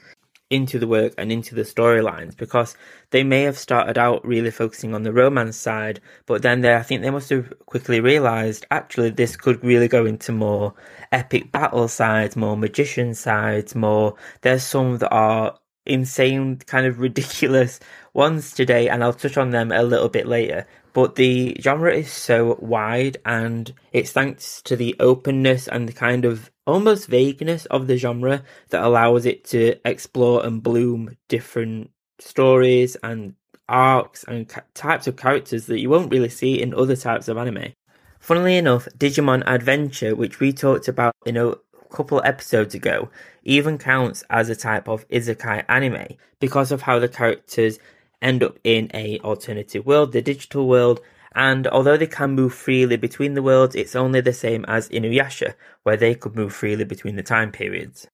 into 0.51 0.79
the 0.81 0.87
work 0.87 1.15
and 1.17 1.31
into 1.31 1.55
the 1.55 1.63
storylines 1.63 2.37
because 2.37 2.77
they 3.11 3.23
may 3.23 3.43
have 3.43 3.57
started 3.57 3.97
out 3.97 4.27
really 4.27 4.51
focusing 4.51 4.95
on 4.95 5.05
the 5.05 5.13
romance 5.13 5.57
side, 5.57 6.01
but 6.27 6.43
then 6.43 6.61
they, 6.61 6.75
I 6.75 6.83
think 6.83 7.03
they 7.03 7.11
must 7.11 7.31
have 7.31 7.53
quickly 7.67 8.01
realized 8.01 8.67
actually 8.71 9.11
this 9.11 9.37
could 9.37 9.63
really 9.65 9.89
go 9.89 10.05
into 10.05 10.33
more 10.33 10.75
epic 11.13 11.53
battle 11.53 11.89
sides, 11.89 12.37
more 12.37 12.57
magician 12.57 13.15
sides, 13.15 13.75
more. 13.75 14.17
There's 14.43 14.65
some 14.65 14.99
that 14.99 15.11
are 15.11 15.57
insane, 15.87 16.57
kind 16.57 16.87
of 16.87 16.99
ridiculous 17.01 17.81
ones 18.13 18.53
today, 18.53 18.89
and 18.89 19.03
I'll 19.05 19.13
touch 19.13 19.37
on 19.37 19.51
them 19.51 19.71
a 19.73 19.83
little 19.83 20.09
bit 20.09 20.27
later. 20.27 20.67
But 20.93 21.15
the 21.15 21.57
genre 21.61 21.95
is 21.95 22.11
so 22.11 22.59
wide, 22.61 23.19
and 23.25 23.73
it's 23.93 24.11
thanks 24.11 24.61
to 24.63 24.75
the 24.75 24.97
openness 24.99 25.69
and 25.69 25.89
the 25.89 25.93
kind 25.93 26.25
of 26.25 26.51
almost 26.71 27.09
vagueness 27.09 27.67
of 27.67 27.87
the 27.87 27.97
genre 27.97 28.43
that 28.71 28.83
allows 28.83 29.27
it 29.27 29.45
to 29.45 29.77
explore 29.85 30.45
and 30.45 30.63
bloom 30.63 31.17
different 31.29 31.91
stories 32.19 32.97
and 33.03 33.35
arcs 33.69 34.25
and 34.25 34.49
ca- 34.49 34.63
types 34.75 35.07
of 35.07 35.17
characters 35.17 35.67
that 35.67 35.81
you 35.81 35.89
won't 35.89 36.11
really 36.11 36.29
see 36.29 36.61
in 36.61 36.75
other 36.75 36.97
types 36.97 37.29
of 37.29 37.37
anime. 37.39 37.73
Funnily 38.19 38.57
enough, 38.57 38.87
Digimon 38.99 39.43
Adventure, 39.47 40.15
which 40.15 40.41
we 40.41 40.53
talked 40.53 40.89
about 40.89 41.15
in 41.25 41.37
a 41.37 41.55
couple 41.91 42.21
episodes 42.25 42.75
ago, 42.75 43.09
even 43.45 43.79
counts 43.79 44.23
as 44.29 44.49
a 44.49 44.57
type 44.57 44.89
of 44.89 45.09
isekai 45.09 45.65
anime 45.69 46.17
because 46.39 46.71
of 46.71 46.83
how 46.83 46.99
the 46.99 47.09
characters 47.09 47.79
end 48.21 48.43
up 48.43 48.59
in 48.65 48.91
a 48.93 49.19
alternative 49.21 49.87
world, 49.87 50.13
the 50.13 50.21
digital 50.21 50.69
world, 50.69 51.01
and 51.35 51.67
although 51.69 51.97
they 51.97 52.07
can 52.07 52.33
move 52.33 52.55
freely 52.55 52.97
between 52.97 53.35
the 53.35 53.43
worlds, 53.43 53.75
it's 53.75 53.97
only 53.97 54.21
the 54.21 54.33
same 54.33 54.65
as 54.67 54.89
Inuyasha, 54.89 55.55
where 55.83 55.97
they 55.97 56.15
could 56.15 56.35
move 56.35 56.55
freely 56.55 56.85
between 56.85 57.17
the 57.17 57.23
time 57.23 57.53
periods. 57.53 58.09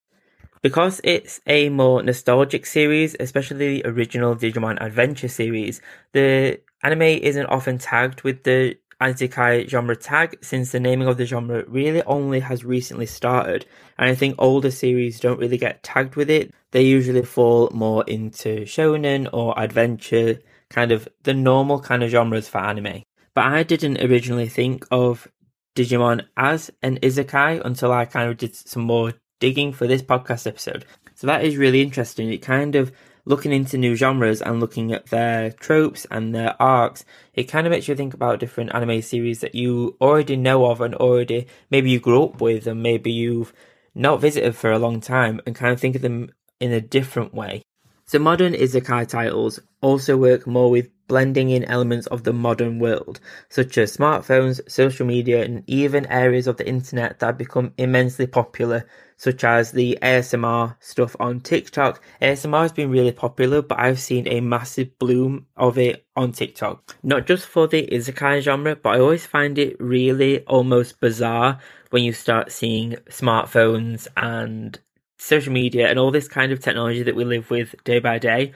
Because 0.62 1.00
it's 1.04 1.40
a 1.46 1.68
more 1.68 2.02
nostalgic 2.02 2.66
series, 2.66 3.14
especially 3.20 3.80
the 3.80 3.88
original 3.88 4.34
Digimon 4.34 4.80
Adventure 4.80 5.28
series, 5.28 5.80
the 6.12 6.60
anime 6.82 7.02
isn't 7.02 7.46
often 7.46 7.78
tagged 7.78 8.22
with 8.22 8.42
the 8.42 8.76
Isekai 9.00 9.68
genre 9.68 9.94
tag 9.94 10.38
since 10.40 10.72
the 10.72 10.80
naming 10.80 11.06
of 11.06 11.18
the 11.18 11.26
genre 11.26 11.64
really 11.68 12.02
only 12.04 12.40
has 12.40 12.64
recently 12.64 13.06
started, 13.06 13.66
and 13.98 14.08
I 14.08 14.14
think 14.14 14.36
older 14.38 14.70
series 14.70 15.20
don't 15.20 15.38
really 15.38 15.58
get 15.58 15.82
tagged 15.82 16.16
with 16.16 16.30
it. 16.30 16.52
They 16.70 16.82
usually 16.82 17.22
fall 17.22 17.70
more 17.74 18.04
into 18.04 18.62
shonen 18.62 19.28
or 19.32 19.58
adventure, 19.58 20.40
kind 20.70 20.92
of 20.92 21.08
the 21.24 21.34
normal 21.34 21.80
kind 21.80 22.02
of 22.02 22.10
genres 22.10 22.48
for 22.48 22.58
anime. 22.58 23.02
But 23.36 23.44
I 23.44 23.64
didn't 23.64 24.00
originally 24.00 24.48
think 24.48 24.86
of 24.90 25.28
Digimon 25.76 26.24
as 26.38 26.70
an 26.82 26.98
isekai 27.00 27.60
until 27.62 27.92
I 27.92 28.06
kind 28.06 28.30
of 28.30 28.38
did 28.38 28.56
some 28.56 28.84
more 28.84 29.12
digging 29.40 29.74
for 29.74 29.86
this 29.86 30.00
podcast 30.00 30.46
episode. 30.46 30.86
So 31.14 31.26
that 31.26 31.44
is 31.44 31.58
really 31.58 31.82
interesting. 31.82 32.32
It 32.32 32.38
kind 32.38 32.74
of 32.76 32.92
looking 33.26 33.52
into 33.52 33.76
new 33.76 33.94
genres 33.94 34.40
and 34.40 34.58
looking 34.58 34.90
at 34.94 35.10
their 35.10 35.50
tropes 35.50 36.06
and 36.10 36.34
their 36.34 36.56
arcs, 36.58 37.04
it 37.34 37.44
kind 37.44 37.66
of 37.66 37.72
makes 37.72 37.88
you 37.88 37.94
think 37.94 38.14
about 38.14 38.40
different 38.40 38.74
anime 38.74 39.02
series 39.02 39.40
that 39.40 39.54
you 39.54 39.98
already 40.00 40.36
know 40.36 40.64
of 40.64 40.80
and 40.80 40.94
already 40.94 41.46
maybe 41.70 41.90
you 41.90 42.00
grew 42.00 42.22
up 42.22 42.40
with 42.40 42.66
and 42.66 42.82
maybe 42.82 43.12
you've 43.12 43.52
not 43.94 44.18
visited 44.18 44.56
for 44.56 44.72
a 44.72 44.78
long 44.78 44.98
time 44.98 45.42
and 45.44 45.54
kind 45.54 45.74
of 45.74 45.78
think 45.78 45.94
of 45.94 46.00
them 46.00 46.30
in 46.58 46.72
a 46.72 46.80
different 46.80 47.34
way. 47.34 47.60
So 48.06 48.18
modern 48.18 48.54
isekai 48.54 49.06
titles 49.08 49.60
also 49.82 50.16
work 50.16 50.46
more 50.46 50.70
with 50.70 50.88
blending 51.06 51.50
in 51.50 51.64
elements 51.64 52.06
of 52.08 52.24
the 52.24 52.32
modern 52.32 52.78
world, 52.78 53.20
such 53.48 53.78
as 53.78 53.96
smartphones, 53.96 54.60
social 54.70 55.06
media, 55.06 55.44
and 55.44 55.62
even 55.66 56.06
areas 56.06 56.46
of 56.46 56.56
the 56.56 56.68
internet 56.68 57.18
that 57.18 57.26
have 57.26 57.38
become 57.38 57.72
immensely 57.78 58.26
popular, 58.26 58.86
such 59.16 59.44
as 59.44 59.72
the 59.72 59.98
ASMR 60.02 60.76
stuff 60.80 61.16
on 61.18 61.40
TikTok. 61.40 62.02
ASMR 62.20 62.62
has 62.62 62.72
been 62.72 62.90
really 62.90 63.12
popular, 63.12 63.62
but 63.62 63.78
I've 63.78 64.00
seen 64.00 64.28
a 64.28 64.40
massive 64.40 64.98
bloom 64.98 65.46
of 65.56 65.78
it 65.78 66.04
on 66.16 66.32
TikTok. 66.32 66.96
Not 67.02 67.26
just 67.26 67.46
for 67.46 67.66
the 67.66 67.86
isekai 67.86 68.42
genre, 68.42 68.76
but 68.76 68.96
I 68.96 69.00
always 69.00 69.26
find 69.26 69.58
it 69.58 69.76
really 69.80 70.40
almost 70.44 71.00
bizarre 71.00 71.58
when 71.90 72.04
you 72.04 72.12
start 72.12 72.52
seeing 72.52 72.96
smartphones 73.08 74.06
and 74.16 74.78
social 75.18 75.52
media 75.52 75.88
and 75.88 75.98
all 75.98 76.10
this 76.10 76.28
kind 76.28 76.52
of 76.52 76.60
technology 76.60 77.02
that 77.02 77.16
we 77.16 77.24
live 77.24 77.50
with 77.50 77.74
day 77.84 77.98
by 77.98 78.18
day 78.18 78.52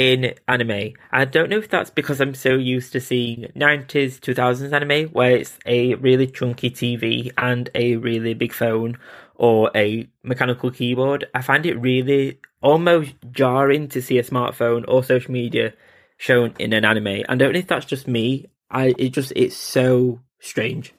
in 0.00 0.32
anime. 0.48 0.94
I 1.12 1.26
don't 1.26 1.50
know 1.50 1.58
if 1.58 1.68
that's 1.68 1.90
because 1.90 2.22
I'm 2.22 2.34
so 2.34 2.54
used 2.54 2.92
to 2.92 3.02
seeing 3.02 3.52
90s, 3.54 4.18
2000s 4.18 4.72
anime 4.72 5.10
where 5.10 5.36
it's 5.36 5.58
a 5.66 5.94
really 5.96 6.26
chunky 6.26 6.70
TV 6.70 7.30
and 7.36 7.68
a 7.74 7.96
really 7.96 8.32
big 8.32 8.54
phone 8.54 8.96
or 9.34 9.70
a 9.74 10.08
mechanical 10.22 10.70
keyboard. 10.70 11.26
I 11.34 11.42
find 11.42 11.66
it 11.66 11.78
really 11.78 12.40
almost 12.62 13.12
jarring 13.30 13.88
to 13.88 14.00
see 14.00 14.16
a 14.16 14.22
smartphone 14.22 14.86
or 14.88 15.04
social 15.04 15.32
media 15.32 15.74
shown 16.16 16.54
in 16.58 16.72
an 16.72 16.86
anime. 16.86 17.22
I 17.28 17.34
don't 17.34 17.52
know 17.52 17.58
if 17.58 17.66
that's 17.66 17.84
just 17.84 18.08
me. 18.08 18.46
I 18.70 18.94
it 18.96 19.10
just 19.10 19.34
it's 19.36 19.56
so 19.56 20.20
strange. 20.38 20.94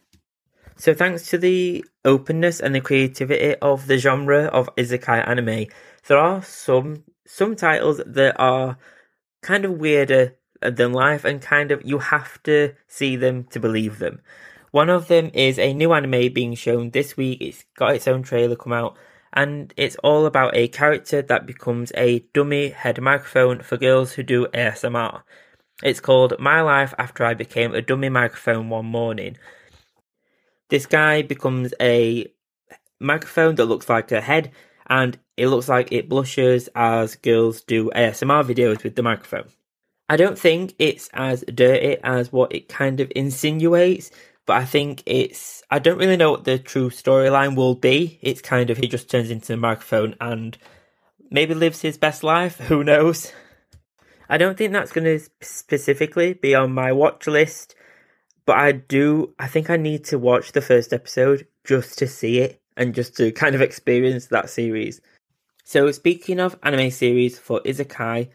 So 0.75 0.93
thanks 0.93 1.27
to 1.31 1.39
the 1.39 1.83
openness 2.05 2.59
and 2.59 2.75
the 2.75 2.81
creativity 2.81 3.55
of 3.61 3.87
the 3.87 3.97
genre 3.97 4.43
of 4.45 4.75
isekai 4.75 5.27
anime, 5.27 5.67
there 6.07 6.19
are 6.19 6.43
some 6.43 7.03
some 7.25 7.55
titles 7.55 8.01
that 8.05 8.35
are 8.39 8.77
kind 9.41 9.65
of 9.65 9.77
weirder 9.77 10.35
than 10.61 10.93
life 10.93 11.25
and 11.25 11.41
kind 11.41 11.71
of 11.71 11.81
you 11.83 11.97
have 11.97 12.41
to 12.43 12.73
see 12.87 13.15
them 13.15 13.45
to 13.45 13.59
believe 13.59 13.99
them. 13.99 14.21
One 14.71 14.89
of 14.89 15.07
them 15.07 15.31
is 15.33 15.59
a 15.59 15.73
new 15.73 15.91
anime 15.93 16.33
being 16.33 16.55
shown 16.55 16.91
this 16.91 17.17
week. 17.17 17.41
It's 17.41 17.65
got 17.75 17.95
its 17.95 18.07
own 18.07 18.23
trailer 18.23 18.55
come 18.55 18.73
out 18.73 18.97
and 19.33 19.73
it's 19.77 19.95
all 19.97 20.25
about 20.25 20.55
a 20.55 20.67
character 20.67 21.21
that 21.21 21.45
becomes 21.45 21.91
a 21.95 22.19
dummy 22.33 22.69
head 22.69 23.01
microphone 23.01 23.61
for 23.61 23.77
girls 23.77 24.13
who 24.13 24.23
do 24.23 24.47
ASMR. 24.47 25.23
It's 25.83 25.99
called 25.99 26.35
My 26.39 26.61
Life 26.61 26.93
After 26.97 27.25
I 27.25 27.33
Became 27.33 27.73
a 27.73 27.81
Dummy 27.81 28.09
Microphone 28.09 28.69
One 28.69 28.85
Morning. 28.85 29.37
This 30.69 30.85
guy 30.85 31.21
becomes 31.21 31.73
a 31.81 32.31
microphone 32.99 33.55
that 33.55 33.65
looks 33.65 33.89
like 33.89 34.11
a 34.11 34.21
head 34.21 34.51
and 34.87 35.17
it 35.41 35.47
looks 35.47 35.67
like 35.67 35.91
it 35.91 36.07
blushes 36.07 36.69
as 36.75 37.15
girls 37.15 37.61
do 37.61 37.89
ASMR 37.95 38.43
videos 38.43 38.83
with 38.83 38.95
the 38.95 39.01
microphone. 39.01 39.49
I 40.07 40.15
don't 40.15 40.37
think 40.37 40.75
it's 40.77 41.09
as 41.13 41.43
dirty 41.51 41.97
as 42.03 42.31
what 42.31 42.53
it 42.53 42.69
kind 42.69 42.99
of 42.99 43.11
insinuates, 43.15 44.11
but 44.45 44.57
I 44.57 44.65
think 44.65 45.01
it's. 45.07 45.63
I 45.71 45.79
don't 45.79 45.97
really 45.97 46.15
know 46.15 46.29
what 46.29 46.43
the 46.43 46.59
true 46.59 46.91
storyline 46.91 47.55
will 47.55 47.73
be. 47.73 48.19
It's 48.21 48.39
kind 48.39 48.69
of 48.69 48.77
he 48.77 48.87
just 48.87 49.09
turns 49.09 49.31
into 49.31 49.53
a 49.53 49.57
microphone 49.57 50.13
and 50.21 50.55
maybe 51.31 51.55
lives 51.55 51.81
his 51.81 51.97
best 51.97 52.23
life. 52.23 52.59
Who 52.59 52.83
knows? 52.83 53.33
I 54.29 54.37
don't 54.37 54.55
think 54.55 54.73
that's 54.73 54.91
going 54.91 55.05
to 55.05 55.27
specifically 55.41 56.33
be 56.33 56.53
on 56.53 56.71
my 56.71 56.91
watch 56.91 57.25
list, 57.25 57.73
but 58.45 58.59
I 58.59 58.73
do. 58.73 59.33
I 59.39 59.47
think 59.47 59.71
I 59.71 59.77
need 59.77 60.03
to 60.05 60.19
watch 60.19 60.51
the 60.51 60.61
first 60.61 60.93
episode 60.93 61.47
just 61.63 61.97
to 61.97 62.05
see 62.05 62.37
it 62.41 62.61
and 62.77 62.93
just 62.93 63.17
to 63.17 63.31
kind 63.31 63.55
of 63.55 63.61
experience 63.61 64.27
that 64.27 64.51
series. 64.51 65.01
So, 65.63 65.91
speaking 65.91 66.39
of 66.39 66.57
anime 66.63 66.91
series 66.91 67.37
for 67.37 67.61
Isekai, 67.61 68.29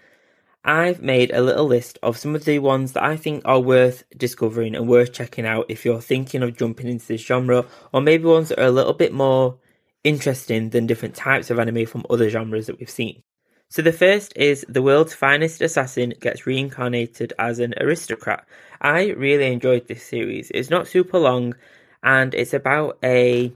I've 0.65 1.01
made 1.01 1.31
a 1.31 1.43
little 1.43 1.67
list 1.67 1.99
of 2.03 2.19
some 2.19 2.35
of 2.35 2.45
the 2.45 2.59
ones 2.59 2.93
that 2.93 3.05
I 3.05 3.17
think 3.17 3.43
are 3.45 3.61
worth 3.61 4.03
discovering 4.17 4.75
and 4.75 4.89
worth 4.89 5.13
checking 5.13 5.47
out 5.47 5.67
if 5.69 5.85
you're 5.85 6.01
thinking 6.01 6.43
of 6.43 6.57
jumping 6.57 6.89
into 6.89 7.07
this 7.07 7.21
genre, 7.21 7.67
or 7.93 8.01
maybe 8.01 8.25
ones 8.25 8.49
that 8.49 8.61
are 8.61 8.67
a 8.67 8.71
little 8.71 8.93
bit 8.93 9.13
more 9.13 9.59
interesting 10.03 10.71
than 10.71 10.87
different 10.87 11.15
types 11.15 11.51
of 11.51 11.59
anime 11.59 11.87
from 11.87 12.07
other 12.11 12.29
genres 12.29 12.67
that 12.67 12.79
we've 12.79 12.91
seen. 12.91 13.23
So 13.69 13.83
the 13.83 13.93
first 13.93 14.33
is 14.37 14.65
the 14.69 14.83
world's 14.83 15.15
finest 15.15 15.61
assassin 15.61 16.15
gets 16.21 16.47
reincarnated 16.47 17.33
as 17.39 17.59
an 17.59 17.75
aristocrat. 17.81 18.47
I 18.81 19.11
really 19.11 19.53
enjoyed 19.53 19.89
this 19.89 20.05
series. 20.05 20.51
It's 20.55 20.71
not 20.71 20.87
super 20.87 21.19
long 21.19 21.57
and 22.03 22.35
it's 22.35 22.55
about 22.55 22.99
a 23.03 23.53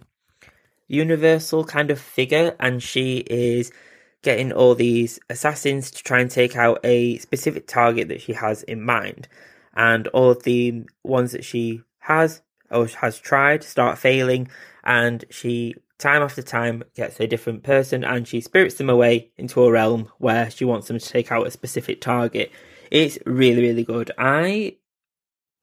universal 0.91 1.65
kind 1.65 1.91
of 1.91 2.01
figure, 2.01 2.57
and 2.61 2.83
she 2.83 3.19
is 3.19 3.73
getting 4.23 4.53
all 4.53 4.75
these 4.75 5.19
assassins 5.31 5.91
to 5.91 6.03
try 6.03 6.21
and 6.21 6.31
take 6.31 6.57
out 6.57 6.81
a 6.85 7.17
specific 7.19 7.67
target 7.67 8.09
that 8.09 8.21
she 8.21 8.35
has 8.35 8.63
in 8.65 8.83
mind. 8.83 9.29
And 9.75 10.09
all 10.09 10.31
of 10.31 10.43
the 10.43 10.85
ones 11.03 11.33
that 11.33 11.45
she 11.45 11.83
has 12.01 12.43
or 12.71 12.87
has 12.87 13.19
tried 13.19 13.65
start 13.65 13.99
failing, 13.99 14.49
and 14.85 15.25
she 15.31 15.75
time 15.99 16.23
after 16.23 16.43
time 16.43 16.83
gets 16.97 17.21
a 17.21 17.27
different 17.27 17.63
person 17.63 18.03
and 18.03 18.27
she 18.27 18.41
spirits 18.41 18.77
them 18.77 18.89
away 18.89 19.31
into 19.37 19.63
a 19.63 19.71
realm 19.71 20.11
where 20.17 20.51
she 20.51 20.65
wants 20.65 20.89
them 20.89 20.99
to 20.99 21.07
take 21.07 21.31
out 21.31 21.47
a 21.47 21.51
specific 21.51 22.01
target. 22.01 22.51
It's 22.91 23.19
really, 23.27 23.61
really 23.61 23.85
good. 23.85 24.11
I 24.19 24.77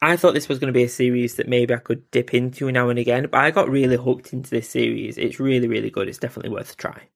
I 0.02 0.16
thought 0.16 0.36
this 0.36 0.48
was 0.48 0.60
going 0.60 0.72
to 0.72 0.78
be 0.78 0.84
a 0.84 0.90
series 0.90 1.36
that 1.36 1.48
maybe 1.48 1.74
I 1.74 1.78
could 1.78 2.10
dip 2.12 2.34
into 2.34 2.72
now 2.72 2.90
and 2.90 3.00
again, 3.00 3.28
but 3.32 3.40
I 3.40 3.50
got 3.50 3.70
really 3.70 3.96
hooked 3.96 4.32
into 4.32 4.52
this 4.52 4.70
series. 4.70 5.18
It's 5.18 5.40
really, 5.40 5.68
really 5.68 5.90
good. 5.90 6.08
It's 6.08 6.20
definitely 6.20 6.52
worth 6.52 6.74
a 6.74 6.76
try. 6.76 7.08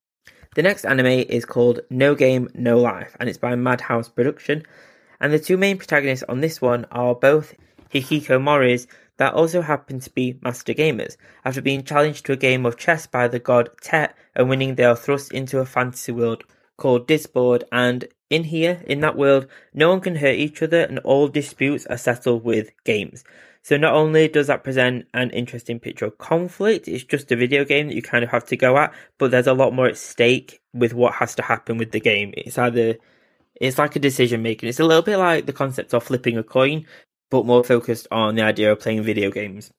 The 0.56 0.64
next 0.64 0.86
anime 0.86 1.06
is 1.06 1.46
called 1.46 1.82
No 1.92 2.16
Game, 2.16 2.50
No 2.56 2.80
Life, 2.80 3.16
and 3.20 3.30
it's 3.30 3.38
by 3.38 3.56
Madhouse 3.56 4.10
Production. 4.10 4.64
And 5.20 5.32
the 5.32 5.38
two 5.38 5.58
main 5.58 5.78
protagonists 5.78 6.26
on 6.28 6.42
this 6.42 6.60
one 6.60 6.86
are 6.92 7.14
both 7.14 7.54
Hikikomoris 7.94 8.88
that 9.18 9.36
also 9.36 9.62
happen 9.62 10.00
to 10.00 10.10
be 10.10 10.40
master 10.42 10.74
gamers. 10.74 11.16
After 11.46 11.62
being 11.62 11.84
challenged 11.84 12.26
to 12.26 12.34
a 12.34 12.38
game 12.38 12.66
of 12.66 12.78
chess 12.78 13.06
by 13.06 13.28
the 13.28 13.38
god 13.38 13.70
Tet 13.80 14.18
and 14.36 14.50
winning, 14.50 14.74
they 14.74 14.86
are 14.86 14.96
thrust 14.96 15.32
into 15.32 15.60
a 15.60 15.66
fantasy 15.66 16.12
world 16.12 16.44
called 16.78 17.08
Disboard, 17.08 17.64
and 17.72 18.08
in 18.32 18.46
here, 18.46 18.82
in 18.88 19.02
that 19.02 19.18
world, 19.18 19.46
no 19.74 19.90
one 19.90 20.00
can 20.00 20.16
hurt 20.16 20.36
each 20.36 20.64
other 20.64 20.82
and 20.82 21.00
all 21.00 21.28
disputes 21.28 21.86
are 21.88 21.98
settled 21.98 22.44
with 22.44 22.72
games. 22.86 23.24
So 23.62 23.78
not 23.78 23.94
only 23.94 24.28
does 24.30 24.48
that 24.48 24.64
present 24.64 25.06
an 25.14 25.30
interesting 25.32 25.80
picture 25.80 26.06
of 26.06 26.18
conflict, 26.18 26.88
it's 26.88 27.04
just 27.04 27.32
a 27.32 27.36
video 27.36 27.64
game 27.66 27.88
that 27.88 27.96
you 27.96 28.02
kind 28.02 28.24
of 28.24 28.32
have 28.32 28.46
to 28.46 28.58
go 28.58 28.78
at, 28.78 28.94
but 29.20 29.30
there's 29.30 29.48
a 29.48 29.54
lot 29.54 29.76
more 29.76 29.88
at 29.88 29.98
stake 29.98 30.62
with 30.74 30.94
what 30.94 31.14
has 31.16 31.36
to 31.36 31.44
happen 31.44 31.78
with 31.78 31.92
the 31.92 32.00
game. 32.00 32.34
It's 32.38 32.58
either 32.58 32.96
it's 33.60 33.78
like 33.78 33.96
a 33.96 34.00
decision 34.00 34.42
making. 34.42 34.70
It's 34.70 34.80
a 34.80 34.86
little 34.86 35.04
bit 35.04 35.18
like 35.18 35.46
the 35.46 35.54
concept 35.54 35.94
of 35.94 36.04
flipping 36.04 36.38
a 36.38 36.44
coin, 36.44 36.88
but 37.30 37.46
more 37.46 37.64
focused 37.64 38.08
on 38.12 38.36
the 38.36 38.42
idea 38.44 38.72
of 38.72 38.80
playing 38.80 39.04
video 39.04 39.30
games. 39.30 39.72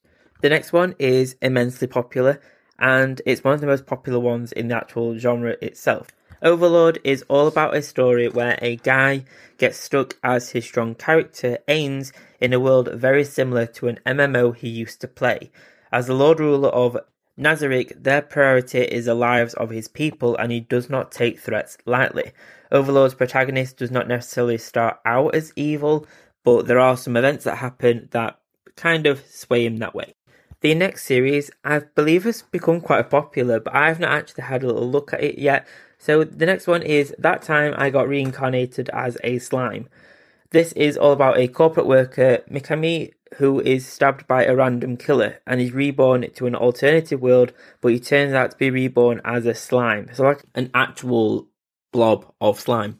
The 0.42 0.50
next 0.50 0.72
one 0.72 0.94
is 0.98 1.36
immensely 1.40 1.88
popular, 1.88 2.40
and 2.78 3.20
it's 3.26 3.42
one 3.42 3.54
of 3.54 3.60
the 3.60 3.66
most 3.66 3.86
popular 3.86 4.20
ones 4.20 4.52
in 4.52 4.68
the 4.68 4.76
actual 4.76 5.18
genre 5.18 5.56
itself. 5.62 6.08
Overlord 6.42 6.98
is 7.04 7.24
all 7.28 7.46
about 7.46 7.76
a 7.76 7.82
story 7.82 8.28
where 8.28 8.58
a 8.60 8.74
guy 8.76 9.24
gets 9.58 9.78
stuck 9.78 10.18
as 10.24 10.50
his 10.50 10.64
strong 10.64 10.96
character 10.96 11.58
Ainz 11.68 12.12
in 12.40 12.52
a 12.52 12.58
world 12.58 12.88
very 12.92 13.22
similar 13.22 13.64
to 13.66 13.86
an 13.86 14.00
MMO 14.04 14.56
he 14.56 14.68
used 14.68 15.00
to 15.02 15.08
play. 15.08 15.52
As 15.92 16.08
the 16.08 16.14
Lord 16.14 16.40
Ruler 16.40 16.70
of 16.70 16.96
Nazarick, 17.38 18.02
their 18.02 18.22
priority 18.22 18.80
is 18.80 19.04
the 19.04 19.14
lives 19.14 19.54
of 19.54 19.70
his 19.70 19.86
people 19.86 20.36
and 20.36 20.50
he 20.50 20.58
does 20.58 20.90
not 20.90 21.12
take 21.12 21.38
threats 21.38 21.78
lightly. 21.86 22.32
Overlord's 22.72 23.14
protagonist 23.14 23.76
does 23.76 23.92
not 23.92 24.08
necessarily 24.08 24.58
start 24.58 24.98
out 25.06 25.36
as 25.36 25.52
evil, 25.54 26.08
but 26.42 26.66
there 26.66 26.80
are 26.80 26.96
some 26.96 27.16
events 27.16 27.44
that 27.44 27.58
happen 27.58 28.08
that 28.10 28.40
kind 28.74 29.06
of 29.06 29.24
sway 29.28 29.64
him 29.64 29.76
that 29.76 29.94
way. 29.94 30.14
The 30.60 30.74
next 30.74 31.04
series, 31.04 31.50
I 31.64 31.80
believe, 31.80 32.24
has 32.24 32.42
become 32.42 32.80
quite 32.80 33.10
popular, 33.10 33.58
but 33.58 33.74
I've 33.74 33.98
not 33.98 34.12
actually 34.12 34.44
had 34.44 34.62
a 34.62 34.68
little 34.68 34.88
look 34.88 35.12
at 35.12 35.22
it 35.22 35.38
yet, 35.38 35.66
so 36.02 36.24
the 36.24 36.46
next 36.46 36.66
one 36.66 36.82
is 36.82 37.14
That 37.16 37.42
Time 37.42 37.74
I 37.76 37.90
Got 37.90 38.08
Reincarnated 38.08 38.90
as 38.92 39.16
a 39.22 39.38
Slime. 39.38 39.88
This 40.50 40.72
is 40.72 40.96
all 40.96 41.12
about 41.12 41.38
a 41.38 41.46
corporate 41.46 41.86
worker, 41.86 42.42
Mikami, 42.50 43.12
who 43.36 43.60
is 43.60 43.86
stabbed 43.86 44.26
by 44.26 44.44
a 44.44 44.56
random 44.56 44.96
killer 44.96 45.38
and 45.46 45.60
is 45.60 45.70
reborn 45.70 46.28
to 46.32 46.46
an 46.48 46.56
alternative 46.56 47.20
world, 47.20 47.52
but 47.80 47.92
he 47.92 48.00
turns 48.00 48.32
out 48.32 48.50
to 48.50 48.56
be 48.56 48.68
reborn 48.68 49.20
as 49.24 49.46
a 49.46 49.54
slime. 49.54 50.08
So, 50.12 50.24
like 50.24 50.42
an 50.56 50.72
actual 50.74 51.46
blob 51.92 52.26
of 52.40 52.58
slime. 52.58 52.98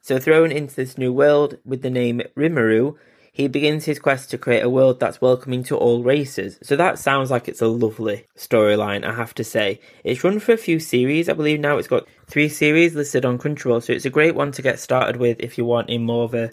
So, 0.00 0.20
thrown 0.20 0.52
into 0.52 0.76
this 0.76 0.96
new 0.96 1.12
world 1.12 1.58
with 1.64 1.82
the 1.82 1.90
name 1.90 2.22
Rimuru, 2.36 2.94
he 3.34 3.48
begins 3.48 3.84
his 3.84 3.98
quest 3.98 4.30
to 4.30 4.38
create 4.38 4.62
a 4.62 4.70
world 4.70 5.00
that's 5.00 5.20
welcoming 5.20 5.64
to 5.64 5.76
all 5.76 6.04
races. 6.04 6.56
So 6.62 6.76
that 6.76 7.00
sounds 7.00 7.32
like 7.32 7.48
it's 7.48 7.60
a 7.60 7.66
lovely 7.66 8.26
storyline, 8.38 9.04
I 9.04 9.12
have 9.12 9.34
to 9.34 9.42
say. 9.42 9.80
It's 10.04 10.22
run 10.22 10.38
for 10.38 10.52
a 10.52 10.56
few 10.56 10.78
series, 10.78 11.28
I 11.28 11.32
believe 11.32 11.58
now 11.58 11.76
it's 11.76 11.88
got 11.88 12.06
three 12.28 12.48
series 12.48 12.94
listed 12.94 13.24
on 13.24 13.38
Crunchyroll, 13.38 13.82
so 13.82 13.92
it's 13.92 14.04
a 14.04 14.10
great 14.10 14.36
one 14.36 14.52
to 14.52 14.62
get 14.62 14.78
started 14.78 15.16
with 15.16 15.40
if 15.40 15.58
you 15.58 15.64
want 15.64 15.90
a 15.90 15.98
more 15.98 16.22
of 16.22 16.34
a 16.34 16.52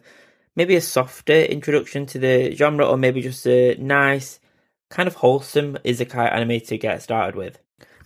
maybe 0.56 0.76
a 0.76 0.82
softer 0.82 1.44
introduction 1.44 2.08
to 2.08 2.18
the 2.18 2.56
genre 2.56 2.88
or 2.88 2.98
maybe 2.98 3.22
just 3.22 3.46
a 3.46 3.76
nice 3.76 4.40
kind 4.90 5.06
of 5.06 5.14
wholesome 5.14 5.78
isekai 5.86 6.34
anime 6.34 6.62
to 6.62 6.80
get 6.80 7.04
started 7.04 7.36
with. 7.36 7.60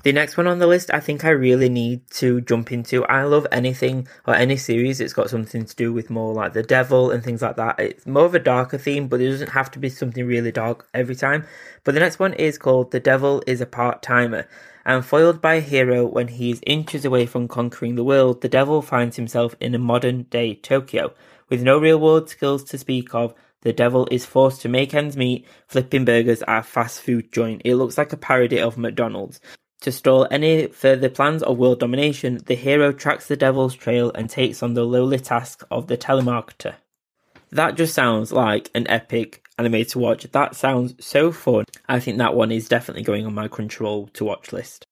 The 0.05 0.13
next 0.13 0.37
one 0.37 0.45
on 0.45 0.59
the 0.59 0.67
list, 0.67 0.91
I 0.93 0.99
think 0.99 1.25
I 1.25 1.31
really 1.31 1.67
need 1.67 2.07
to 2.11 2.39
jump 2.39 2.71
into. 2.71 3.03
I 3.05 3.23
love 3.23 3.47
anything 3.51 4.07
or 4.27 4.35
any 4.35 4.55
series 4.55 4.99
that's 4.99 5.13
got 5.13 5.31
something 5.31 5.65
to 5.65 5.75
do 5.75 5.91
with 5.91 6.11
more 6.11 6.31
like 6.31 6.53
the 6.53 6.61
devil 6.61 7.09
and 7.09 7.23
things 7.23 7.41
like 7.41 7.55
that. 7.55 7.79
It's 7.79 8.05
more 8.05 8.25
of 8.25 8.35
a 8.35 8.39
darker 8.39 8.77
theme, 8.77 9.07
but 9.07 9.19
it 9.19 9.31
doesn't 9.31 9.53
have 9.53 9.71
to 9.71 9.79
be 9.79 9.89
something 9.89 10.27
really 10.27 10.51
dark 10.51 10.87
every 10.93 11.15
time. 11.15 11.47
But 11.83 11.95
the 11.95 12.01
next 12.01 12.19
one 12.19 12.33
is 12.33 12.59
called 12.59 12.91
The 12.91 12.99
Devil 12.99 13.41
is 13.47 13.61
a 13.61 13.65
Part 13.65 14.03
Timer. 14.03 14.47
And 14.85 15.03
foiled 15.03 15.41
by 15.41 15.55
a 15.55 15.59
hero 15.59 16.05
when 16.05 16.27
he 16.27 16.51
is 16.51 16.61
inches 16.67 17.03
away 17.03 17.25
from 17.25 17.47
conquering 17.47 17.95
the 17.95 18.03
world, 18.03 18.41
the 18.41 18.47
devil 18.47 18.83
finds 18.83 19.15
himself 19.15 19.55
in 19.59 19.73
a 19.73 19.79
modern 19.79 20.27
day 20.29 20.53
Tokyo. 20.53 21.15
With 21.49 21.63
no 21.63 21.79
real 21.79 21.99
world 21.99 22.29
skills 22.29 22.63
to 22.65 22.77
speak 22.77 23.15
of, 23.15 23.33
the 23.61 23.73
devil 23.73 24.07
is 24.11 24.23
forced 24.23 24.61
to 24.61 24.69
make 24.69 24.93
ends 24.93 25.17
meet 25.17 25.47
flipping 25.65 26.05
burgers 26.05 26.43
at 26.43 26.59
a 26.59 26.61
fast 26.61 27.01
food 27.01 27.33
joint. 27.33 27.63
It 27.65 27.73
looks 27.73 27.97
like 27.97 28.13
a 28.13 28.17
parody 28.17 28.59
of 28.59 28.77
McDonald's. 28.77 29.41
To 29.85 29.91
stall 29.91 30.27
any 30.31 30.65
further 30.65 31.09
plans 31.09 31.43
of 31.43 31.59
world 31.59 31.79
domination, 31.79 32.39
the 32.47 32.55
hero 32.55 32.91
tracks 32.91 33.27
the 33.27 33.37
devil's 33.37 33.75
trail 33.75 34.11
and 34.15 34.27
takes 34.27 34.63
on 34.63 34.73
the 34.73 34.83
lowly 34.83 35.19
task 35.19 35.63
of 35.69 35.85
the 35.85 35.95
telemarketer. 35.95 36.73
That 37.51 37.75
just 37.75 37.93
sounds 37.93 38.31
like 38.31 38.71
an 38.73 38.87
epic 38.89 39.45
anime 39.59 39.85
to 39.85 39.99
watch. 39.99 40.23
That 40.23 40.55
sounds 40.55 40.95
so 41.05 41.31
fun. 41.31 41.65
I 41.87 41.99
think 41.99 42.17
that 42.17 42.33
one 42.33 42.51
is 42.51 42.67
definitely 42.67 43.03
going 43.03 43.27
on 43.27 43.35
my 43.35 43.47
Crunchyroll 43.47 44.11
to 44.13 44.25
watch 44.25 44.51
list. 44.51 44.87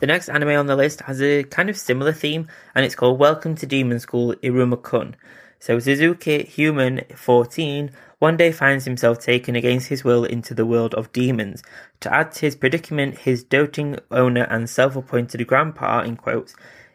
The 0.00 0.06
next 0.06 0.28
anime 0.28 0.50
on 0.50 0.66
the 0.66 0.76
list 0.76 1.00
has 1.00 1.22
a 1.22 1.44
kind 1.44 1.70
of 1.70 1.78
similar 1.78 2.12
theme, 2.12 2.46
and 2.74 2.84
it's 2.84 2.94
called 2.94 3.18
Welcome 3.18 3.54
to 3.54 3.66
Demon 3.66 4.00
School 4.00 4.34
Iruma 4.42 4.82
Kun. 4.82 5.16
So 5.58 5.78
Suzuki, 5.78 6.44
human 6.44 7.02
14, 7.14 7.90
one 8.18 8.36
day 8.36 8.52
finds 8.52 8.84
himself 8.84 9.18
taken 9.18 9.56
against 9.56 9.88
his 9.88 10.04
will 10.04 10.24
into 10.24 10.54
the 10.54 10.66
world 10.66 10.94
of 10.94 11.12
demons. 11.12 11.62
To 12.00 12.14
add 12.14 12.32
to 12.32 12.40
his 12.42 12.56
predicament, 12.56 13.18
his 13.18 13.44
doting 13.44 13.98
owner 14.10 14.44
and 14.44 14.70
self-appointed 14.70 15.46
grandpa, 15.46 16.02
in 16.02 16.16
quotes, 16.16 16.54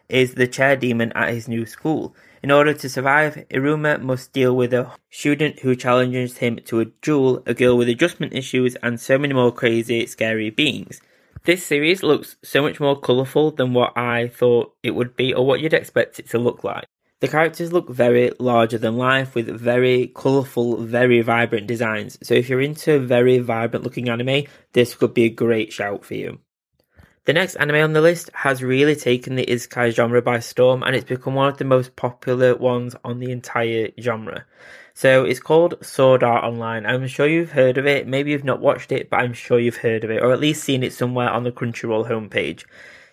is 0.10 0.34
the 0.36 0.48
chair 0.48 0.76
demon 0.76 1.12
at 1.14 1.34
his 1.34 1.48
new 1.48 1.66
school. 1.66 2.16
In 2.44 2.52
order 2.52 2.74
to 2.74 2.90
survive, 2.90 3.46
Iruma 3.50 4.02
must 4.02 4.34
deal 4.34 4.56
with 4.56 4.74
a 4.74 4.92
student 5.10 5.60
who 5.60 5.76
challenges 5.76 6.38
him 6.38 6.60
to 6.66 6.80
a 6.80 6.86
duel, 6.86 7.44
a 7.46 7.54
girl 7.54 7.78
with 7.78 7.88
adjustment 7.88 8.34
issues, 8.34 8.76
and 8.78 9.00
so 9.00 9.18
many 9.18 9.34
more 9.34 9.52
crazy, 9.52 10.06
scary 10.08 10.50
beings. 10.50 11.02
This 11.44 11.66
series 11.66 12.04
looks 12.04 12.36
so 12.44 12.62
much 12.62 12.80
more 12.80 13.00
colourful 13.00 13.52
than 13.52 13.74
what 13.74 13.98
I 13.98 14.28
thought 14.28 14.74
it 14.84 14.92
would 14.92 15.16
be 15.16 15.34
or 15.34 15.46
what 15.46 15.60
you'd 15.60 15.74
expect 15.74 16.20
it 16.20 16.30
to 16.30 16.40
look 16.40 16.64
like. 16.64 16.86
The 17.22 17.28
characters 17.28 17.72
look 17.72 17.88
very 17.88 18.32
larger 18.40 18.80
than 18.80 18.98
life 18.98 19.36
with 19.36 19.48
very 19.48 20.08
colourful, 20.08 20.78
very 20.78 21.22
vibrant 21.22 21.68
designs. 21.68 22.18
So 22.24 22.34
if 22.34 22.50
you're 22.50 22.62
into 22.62 22.98
very 23.00 23.38
vibrant 23.38 23.86
looking 23.86 24.10
anime, 24.10 24.46
this 24.74 24.96
could 24.96 25.14
be 25.14 25.26
a 25.26 25.30
great 25.30 25.72
shout 25.72 26.04
for 26.04 26.16
you. 26.16 26.40
The 27.26 27.34
next 27.34 27.58
anime 27.58 27.76
on 27.84 27.94
the 27.94 28.02
list 28.02 28.32
has 28.34 28.64
really 28.64 28.96
taken 28.96 29.36
the 29.36 29.46
isekai 29.46 29.94
genre 29.94 30.24
by 30.24 30.40
storm 30.40 30.82
and 30.82 30.96
it's 30.96 31.06
become 31.06 31.36
one 31.36 31.48
of 31.48 31.60
the 31.60 31.64
most 31.64 31.96
popular 31.96 32.56
ones 32.56 32.96
on 33.06 33.20
the 33.20 33.32
entire 33.32 33.90
genre. 34.00 34.46
So 34.96 35.24
it's 35.24 35.40
called 35.40 35.76
Sword 35.86 36.24
Art 36.24 36.44
Online. 36.44 36.88
I'm 36.88 37.06
sure 37.06 37.28
you've 37.28 37.52
heard 37.52 37.78
of 37.78 37.86
it. 37.86 38.08
Maybe 38.08 38.32
you've 38.32 38.44
not 38.44 38.62
watched 38.62 38.92
it, 38.92 39.12
but 39.12 39.18
I'm 39.18 39.34
sure 39.34 39.60
you've 39.60 39.78
heard 39.78 40.04
of 40.04 40.10
it, 40.10 40.24
or 40.24 40.34
at 40.34 40.40
least 40.40 40.64
seen 40.64 40.82
it 40.82 40.92
somewhere 40.92 41.30
on 41.30 41.44
the 41.44 41.52
Crunchyroll 41.52 42.10
homepage. 42.10 42.66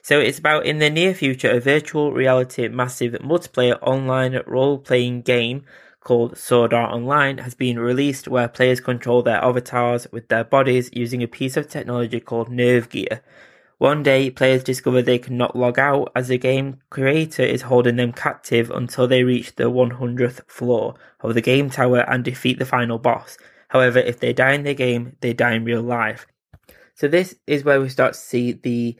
So 0.08 0.18
it's 0.18 0.38
about 0.38 0.64
in 0.64 0.78
the 0.78 0.88
near 0.88 1.12
future 1.12 1.50
a 1.50 1.60
virtual 1.60 2.14
reality 2.14 2.66
massive 2.68 3.12
multiplayer 3.20 3.78
online 3.82 4.40
role 4.46 4.78
playing 4.78 5.20
game 5.20 5.66
called 6.00 6.38
Sword 6.38 6.72
Art 6.72 6.94
Online 6.94 7.36
has 7.36 7.54
been 7.54 7.78
released 7.78 8.26
where 8.26 8.48
players 8.48 8.80
control 8.80 9.20
their 9.20 9.44
avatars 9.44 10.06
with 10.10 10.28
their 10.28 10.44
bodies 10.44 10.88
using 10.94 11.22
a 11.22 11.28
piece 11.28 11.58
of 11.58 11.68
technology 11.68 12.20
called 12.20 12.48
Nerve 12.50 12.88
Gear. 12.88 13.20
One 13.76 14.02
day, 14.02 14.30
players 14.30 14.64
discover 14.64 15.02
they 15.02 15.18
cannot 15.18 15.54
log 15.54 15.78
out 15.78 16.10
as 16.16 16.28
the 16.28 16.38
game 16.38 16.80
creator 16.88 17.42
is 17.42 17.60
holding 17.60 17.96
them 17.96 18.14
captive 18.14 18.70
until 18.70 19.06
they 19.06 19.24
reach 19.24 19.56
the 19.56 19.64
100th 19.64 20.40
floor 20.50 20.94
of 21.20 21.34
the 21.34 21.42
game 21.42 21.68
tower 21.68 22.10
and 22.10 22.24
defeat 22.24 22.58
the 22.58 22.64
final 22.64 22.98
boss. 22.98 23.36
However, 23.68 23.98
if 23.98 24.20
they 24.20 24.32
die 24.32 24.52
in 24.52 24.62
the 24.62 24.72
game, 24.72 25.18
they 25.20 25.34
die 25.34 25.52
in 25.52 25.66
real 25.66 25.82
life. 25.82 26.26
So 26.94 27.08
this 27.08 27.34
is 27.46 27.62
where 27.62 27.78
we 27.78 27.90
start 27.90 28.14
to 28.14 28.18
see 28.18 28.52
the 28.52 28.96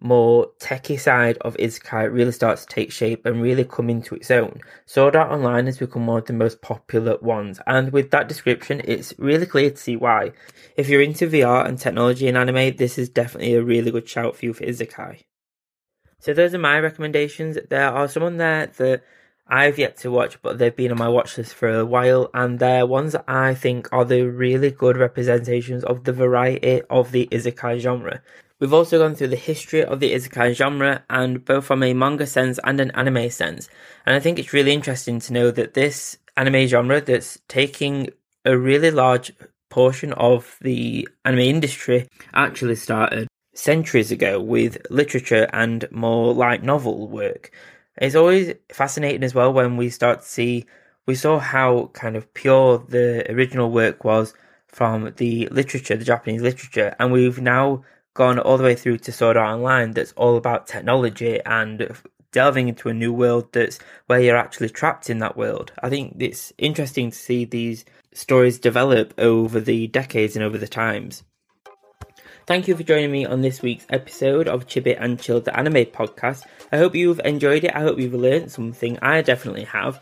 more 0.00 0.50
techie 0.58 0.98
side 0.98 1.36
of 1.42 1.56
Isekai 1.58 2.12
really 2.12 2.32
starts 2.32 2.64
to 2.64 2.74
take 2.74 2.90
shape 2.90 3.26
and 3.26 3.42
really 3.42 3.64
come 3.64 3.90
into 3.90 4.14
its 4.14 4.30
own. 4.30 4.60
Sword 4.86 5.14
Art 5.14 5.30
Online 5.30 5.66
has 5.66 5.78
become 5.78 6.06
one 6.06 6.18
of 6.18 6.26
the 6.26 6.32
most 6.32 6.62
popular 6.62 7.18
ones, 7.18 7.60
and 7.66 7.92
with 7.92 8.10
that 8.10 8.28
description, 8.28 8.80
it's 8.84 9.12
really 9.18 9.46
clear 9.46 9.70
to 9.70 9.76
see 9.76 9.96
why. 9.96 10.32
If 10.76 10.88
you're 10.88 11.02
into 11.02 11.28
VR 11.28 11.66
and 11.66 11.78
technology 11.78 12.28
in 12.28 12.36
anime, 12.36 12.76
this 12.76 12.98
is 12.98 13.10
definitely 13.10 13.54
a 13.54 13.62
really 13.62 13.90
good 13.90 14.08
shout 14.08 14.36
for 14.36 14.46
you 14.46 14.54
for 14.54 14.64
Isekai. 14.64 15.22
So 16.18 16.34
those 16.34 16.54
are 16.54 16.58
my 16.58 16.78
recommendations. 16.80 17.58
There 17.68 17.88
are 17.88 18.08
some 18.08 18.22
on 18.22 18.38
there 18.38 18.66
that 18.66 19.02
I've 19.46 19.78
yet 19.78 19.96
to 19.98 20.10
watch, 20.10 20.40
but 20.42 20.58
they've 20.58 20.74
been 20.74 20.92
on 20.92 20.98
my 20.98 21.08
watch 21.08 21.36
list 21.36 21.54
for 21.54 21.68
a 21.68 21.84
while, 21.84 22.30
and 22.32 22.58
they're 22.58 22.86
ones 22.86 23.12
that 23.12 23.24
I 23.28 23.54
think 23.54 23.88
are 23.92 24.04
the 24.04 24.22
really 24.22 24.70
good 24.70 24.96
representations 24.96 25.84
of 25.84 26.04
the 26.04 26.12
variety 26.12 26.82
of 26.88 27.12
the 27.12 27.26
Isekai 27.30 27.80
genre. 27.80 28.22
We've 28.60 28.74
also 28.74 28.98
gone 28.98 29.14
through 29.14 29.28
the 29.28 29.36
history 29.36 29.82
of 29.82 30.00
the 30.00 30.12
isekai 30.12 30.54
genre, 30.54 31.02
and 31.08 31.42
both 31.44 31.64
from 31.64 31.82
a 31.82 31.94
manga 31.94 32.26
sense 32.26 32.60
and 32.62 32.78
an 32.78 32.90
anime 32.90 33.30
sense. 33.30 33.70
And 34.04 34.14
I 34.14 34.20
think 34.20 34.38
it's 34.38 34.52
really 34.52 34.72
interesting 34.72 35.18
to 35.20 35.32
know 35.32 35.50
that 35.50 35.72
this 35.72 36.18
anime 36.36 36.66
genre 36.66 37.00
that's 37.00 37.40
taking 37.48 38.10
a 38.44 38.56
really 38.56 38.90
large 38.90 39.32
portion 39.70 40.12
of 40.12 40.58
the 40.60 41.08
anime 41.24 41.40
industry 41.40 42.06
actually 42.34 42.76
started 42.76 43.28
centuries 43.54 44.12
ago 44.12 44.38
with 44.38 44.76
literature 44.90 45.48
and 45.52 45.90
more 45.90 46.34
light 46.34 46.62
novel 46.62 47.08
work. 47.08 47.50
It's 47.96 48.14
always 48.14 48.54
fascinating 48.72 49.24
as 49.24 49.34
well 49.34 49.52
when 49.52 49.78
we 49.78 49.88
start 49.88 50.20
to 50.20 50.26
see, 50.26 50.66
we 51.06 51.14
saw 51.14 51.38
how 51.38 51.90
kind 51.94 52.14
of 52.14 52.32
pure 52.34 52.84
the 52.88 53.30
original 53.32 53.70
work 53.70 54.04
was 54.04 54.34
from 54.66 55.12
the 55.16 55.48
literature, 55.48 55.96
the 55.96 56.04
Japanese 56.04 56.42
literature, 56.42 56.94
and 56.98 57.10
we've 57.10 57.40
now 57.40 57.84
gone 58.20 58.38
all 58.38 58.58
the 58.58 58.64
way 58.64 58.74
through 58.74 58.98
to 58.98 59.10
Sword 59.10 59.38
Art 59.38 59.54
Online 59.54 59.92
that's 59.92 60.12
all 60.12 60.36
about 60.36 60.66
technology 60.66 61.40
and 61.46 61.90
delving 62.32 62.68
into 62.68 62.90
a 62.90 62.92
new 62.92 63.14
world 63.14 63.50
that's 63.54 63.78
where 64.08 64.20
you're 64.20 64.36
actually 64.36 64.68
trapped 64.68 65.08
in 65.08 65.20
that 65.20 65.38
world. 65.38 65.72
I 65.82 65.88
think 65.88 66.16
it's 66.18 66.52
interesting 66.58 67.12
to 67.12 67.16
see 67.16 67.46
these 67.46 67.86
stories 68.12 68.58
develop 68.58 69.14
over 69.16 69.58
the 69.58 69.86
decades 69.86 70.36
and 70.36 70.44
over 70.44 70.58
the 70.58 70.68
times. 70.68 71.22
Thank 72.46 72.68
you 72.68 72.76
for 72.76 72.82
joining 72.82 73.10
me 73.10 73.24
on 73.24 73.40
this 73.40 73.62
week's 73.62 73.86
episode 73.88 74.48
of 74.48 74.66
Chibi 74.66 74.98
and 75.00 75.18
Chill 75.18 75.40
the 75.40 75.58
Anime 75.58 75.86
podcast. 75.86 76.44
I 76.70 76.76
hope 76.76 76.94
you've 76.94 77.22
enjoyed 77.24 77.64
it. 77.64 77.74
I 77.74 77.80
hope 77.80 77.98
you've 77.98 78.12
learned 78.12 78.52
something. 78.52 78.98
I 79.00 79.22
definitely 79.22 79.64
have. 79.64 79.98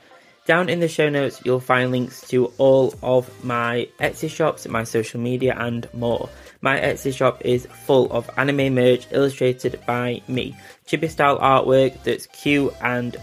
Down 0.49 0.71
in 0.71 0.81
the 0.81 0.89
show 0.89 1.11
notes, 1.11 1.43
you'll 1.45 1.61
find 1.61 1.91
links 1.91 2.23
to 2.29 2.47
all 2.57 2.95
of 3.03 3.45
my 3.45 3.87
Etsy 4.01 4.31
shops, 4.31 4.67
my 4.67 4.83
social 4.83 5.21
media, 5.21 5.55
and 5.59 5.87
more. 5.93 6.31
My 6.63 6.81
Etsy 6.81 7.15
shop 7.15 7.43
is 7.45 7.67
full 7.67 8.11
of 8.11 8.31
anime 8.39 8.75
merch 8.75 9.07
illustrated 9.11 9.79
by 9.87 10.23
me. 10.27 10.57
Chibi 10.87 11.11
style 11.11 11.39
artwork 11.39 12.03
that's 12.03 12.29
cute 12.29 12.73
and 12.81 13.19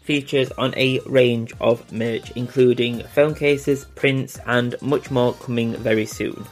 features 0.00 0.50
on 0.52 0.72
a 0.78 1.00
range 1.00 1.52
of 1.60 1.92
merch, 1.92 2.30
including 2.36 3.02
phone 3.02 3.34
cases, 3.34 3.84
prints, 3.94 4.38
and 4.46 4.74
much 4.80 5.10
more 5.10 5.34
coming 5.34 5.74
very 5.74 6.06
soon. 6.06 6.42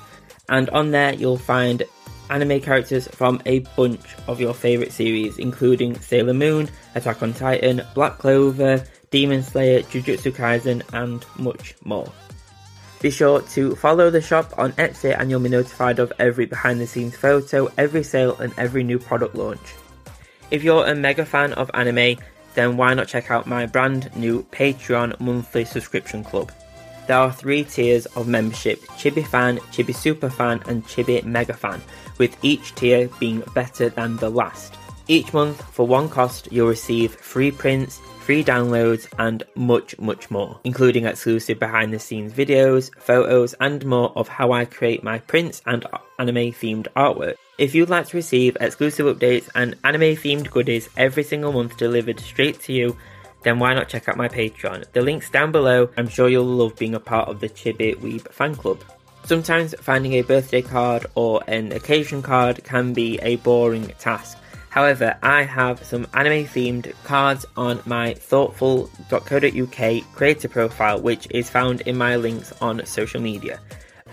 And 0.51 0.69
on 0.69 0.91
there, 0.91 1.15
you'll 1.15 1.39
find 1.39 1.83
anime 2.29 2.61
characters 2.61 3.09
from 3.09 3.41
a 3.47 3.61
bunch 3.75 4.05
of 4.29 4.39
your 4.39 4.53
favourite 4.53 4.93
series, 4.93 5.39
including 5.39 5.99
Sailor 5.99 6.35
Moon, 6.35 6.69
Attack 6.95 7.23
on 7.23 7.33
Titan, 7.33 7.81
Black 7.95 8.19
Clover, 8.19 8.85
Demon 9.11 9.43
Slayer, 9.43 9.83
Jujutsu 9.83 10.33
Kaisen, 10.33 10.83
and 10.93 11.25
much 11.37 11.75
more. 11.85 12.11
Be 13.01 13.11
sure 13.11 13.41
to 13.43 13.75
follow 13.77 14.11
the 14.11 14.21
shop 14.21 14.53
on 14.59 14.73
Etsy 14.73 15.19
and 15.19 15.31
you'll 15.31 15.41
be 15.41 15.49
notified 15.49 15.99
of 15.99 16.13
every 16.19 16.45
behind 16.45 16.81
the 16.81 16.87
scenes 16.87 17.17
photo, 17.17 17.69
every 17.79 18.03
sale, 18.03 18.37
and 18.39 18.53
every 18.59 18.85
new 18.85 18.99
product 18.99 19.35
launch. 19.35 19.75
If 20.51 20.63
you're 20.63 20.87
a 20.87 20.95
mega 20.95 21.25
fan 21.25 21.55
of 21.55 21.71
anime, 21.73 22.19
then 22.55 22.77
why 22.77 22.93
not 22.95 23.09
check 23.09 23.31
out 23.31 23.47
my 23.47 23.67
brand 23.67 24.15
new 24.17 24.43
Patreon 24.53 25.19
monthly 25.19 25.65
subscription 25.65 26.23
club? 26.23 26.53
There 27.07 27.17
are 27.17 27.33
three 27.33 27.65
tiers 27.65 28.07
of 28.07 28.29
membership 28.29 28.81
Chibi 28.99 29.27
Fan, 29.27 29.59
Chibi 29.73 29.95
Super 29.95 30.29
Fan, 30.29 30.63
and 30.67 30.85
Chibi 30.87 31.25
Mega 31.25 31.55
Fan, 31.55 31.81
with 32.19 32.37
each 32.45 32.75
tier 32.75 33.09
being 33.19 33.43
better 33.55 33.89
than 33.89 34.17
the 34.19 34.31
last. 34.31 34.75
Each 35.09 35.33
month, 35.33 35.61
for 35.73 35.87
one 35.87 36.09
cost, 36.09 36.53
you'll 36.53 36.69
receive 36.69 37.15
free 37.15 37.51
prints, 37.51 37.99
free 38.31 38.45
downloads, 38.45 39.09
and 39.19 39.43
much, 39.57 39.99
much 39.99 40.31
more, 40.31 40.61
including 40.63 41.05
exclusive 41.05 41.59
behind 41.59 41.93
the 41.93 41.99
scenes 41.99 42.33
videos, 42.33 42.89
photos, 42.97 43.55
and 43.55 43.85
more 43.85 44.13
of 44.15 44.29
how 44.29 44.53
I 44.53 44.67
create 44.67 45.03
my 45.03 45.19
prints 45.19 45.61
and 45.67 45.85
anime 46.17 46.53
themed 46.53 46.87
artwork. 46.95 47.35
If 47.59 47.75
you'd 47.75 47.91
like 47.91 48.07
to 48.07 48.17
receive 48.17 48.57
exclusive 48.61 49.07
updates 49.07 49.49
and 49.57 49.75
anime 49.83 50.15
themed 50.15 50.49
goodies 50.49 50.89
every 50.97 51.25
single 51.25 51.53
month 51.53 51.77
delivered 51.77 52.21
straight 52.21 52.61
to 52.61 52.73
you, 52.73 52.97
then 53.43 53.59
why 53.59 53.75
not 53.75 53.89
check 53.89 54.09
out 54.09 54.17
my 54.17 54.29
Patreon? 54.29 54.85
The 54.93 55.03
link's 55.03 55.29
down 55.29 55.51
below. 55.51 55.91
I'm 55.97 56.07
sure 56.07 56.29
you'll 56.29 56.45
love 56.45 56.77
being 56.77 56.95
a 56.95 57.01
part 57.01 57.29
of 57.29 57.41
the 57.41 57.49
Chibi 57.49 57.97
Weeb 57.97 58.31
fan 58.31 58.55
club. 58.55 58.85
Sometimes 59.25 59.75
finding 59.81 60.13
a 60.13 60.23
birthday 60.23 60.63
card 60.63 61.05
or 61.17 61.43
an 61.49 61.73
occasion 61.73 62.23
card 62.23 62.63
can 62.63 62.93
be 62.93 63.19
a 63.23 63.37
boring 63.39 63.89
task. 63.99 64.39
However, 64.71 65.17
I 65.23 65.43
have 65.43 65.85
some 65.85 66.07
anime 66.15 66.47
themed 66.47 66.95
cards 67.05 67.45
on 67.57 67.81
my 67.87 68.15
thortful.co.uk 68.15 70.15
creator 70.15 70.49
profile, 70.49 71.01
which 71.01 71.27
is 71.31 71.51
found 71.51 71.83
in 71.83 71.99
my 71.99 72.17
links 72.17 72.53
on 72.63 72.87
social 72.87 73.21
media. 73.21 73.61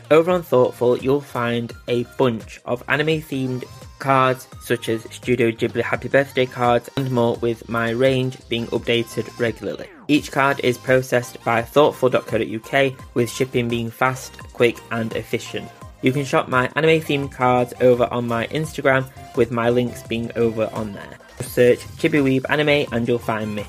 Over 0.09 0.31
on 0.31 0.41
Thortful, 0.41 0.97
you'll 0.97 1.21
find 1.21 1.73
a 1.87 2.03
bunch 2.17 2.59
of 2.65 2.83
anime 2.87 3.21
themed 3.21 3.65
cards 3.99 4.47
such 4.61 4.89
as 4.89 5.03
Studio 5.11 5.51
Ghibli 5.51 5.81
Happy 5.81 6.07
Birthday 6.07 6.45
cards 6.45 6.89
and 6.97 7.11
more 7.11 7.35
with 7.37 7.67
my 7.67 7.89
range 7.89 8.37
being 8.47 8.67
updated 8.67 9.37
regularly. 9.39 9.89
Each 10.07 10.31
card 10.31 10.61
is 10.63 10.77
processed 10.77 11.43
by 11.43 11.61
thortful.co.uk 11.61 12.93
with 13.15 13.29
shipping 13.29 13.67
being 13.67 13.91
fast, 13.91 14.37
quick 14.53 14.77
and 14.91 15.13
efficient. 15.15 15.69
You 16.01 16.11
can 16.11 16.25
shop 16.25 16.47
my 16.47 16.69
anime 16.75 17.01
themed 17.01 17.31
cards 17.31 17.73
over 17.81 18.07
on 18.11 18.27
my 18.27 18.47
Instagram 18.47 19.09
with 19.35 19.51
my 19.51 19.69
links 19.69 20.03
being 20.03 20.31
over 20.35 20.69
on 20.73 20.93
there. 20.93 21.17
Search 21.41 21.79
Chibiweeb 21.97 22.45
Anime 22.49 22.87
and 22.91 23.07
you'll 23.07 23.19
find 23.19 23.55
me. 23.55 23.65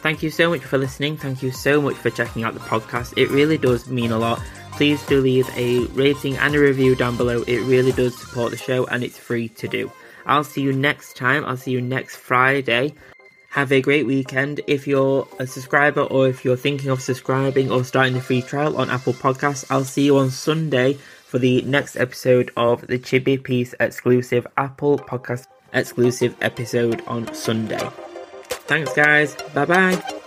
Thank 0.00 0.22
you 0.22 0.30
so 0.30 0.50
much 0.50 0.62
for 0.62 0.78
listening. 0.78 1.16
Thank 1.16 1.42
you 1.42 1.52
so 1.52 1.80
much 1.80 1.94
for 1.94 2.10
checking 2.10 2.44
out 2.44 2.54
the 2.54 2.60
podcast. 2.60 3.14
It 3.16 3.30
really 3.30 3.58
does 3.58 3.88
mean 3.88 4.10
a 4.10 4.18
lot. 4.18 4.40
Please 4.72 5.04
do 5.06 5.20
leave 5.20 5.48
a 5.56 5.84
rating 5.88 6.36
and 6.38 6.54
a 6.54 6.58
review 6.58 6.96
down 6.96 7.16
below. 7.16 7.42
It 7.42 7.60
really 7.60 7.92
does 7.92 8.18
support 8.18 8.50
the 8.50 8.56
show 8.56 8.86
and 8.86 9.04
it's 9.04 9.18
free 9.18 9.48
to 9.50 9.68
do. 9.68 9.92
I'll 10.26 10.44
see 10.44 10.62
you 10.62 10.72
next 10.72 11.16
time. 11.16 11.44
I'll 11.44 11.56
see 11.56 11.72
you 11.72 11.80
next 11.80 12.16
Friday. 12.16 12.94
Have 13.50 13.70
a 13.70 13.82
great 13.82 14.06
weekend. 14.06 14.60
If 14.66 14.86
you're 14.86 15.28
a 15.38 15.46
subscriber 15.46 16.02
or 16.02 16.26
if 16.26 16.44
you're 16.44 16.56
thinking 16.56 16.90
of 16.90 17.02
subscribing 17.02 17.70
or 17.70 17.84
starting 17.84 18.14
the 18.14 18.20
free 18.20 18.40
trial 18.40 18.78
on 18.78 18.88
Apple 18.88 19.12
Podcasts, 19.12 19.66
I'll 19.70 19.84
see 19.84 20.04
you 20.04 20.16
on 20.18 20.30
Sunday 20.30 20.96
for 21.32 21.38
the 21.38 21.62
next 21.62 21.96
episode 21.96 22.50
of 22.58 22.86
the 22.88 22.98
Chibi 22.98 23.42
Piece 23.42 23.74
exclusive 23.80 24.46
Apple 24.58 24.98
Podcast 24.98 25.46
exclusive 25.72 26.36
episode 26.42 27.02
on 27.06 27.32
Sunday. 27.32 27.88
Thanks, 28.68 28.92
guys. 28.92 29.34
Bye 29.54 29.64
bye. 29.64 30.21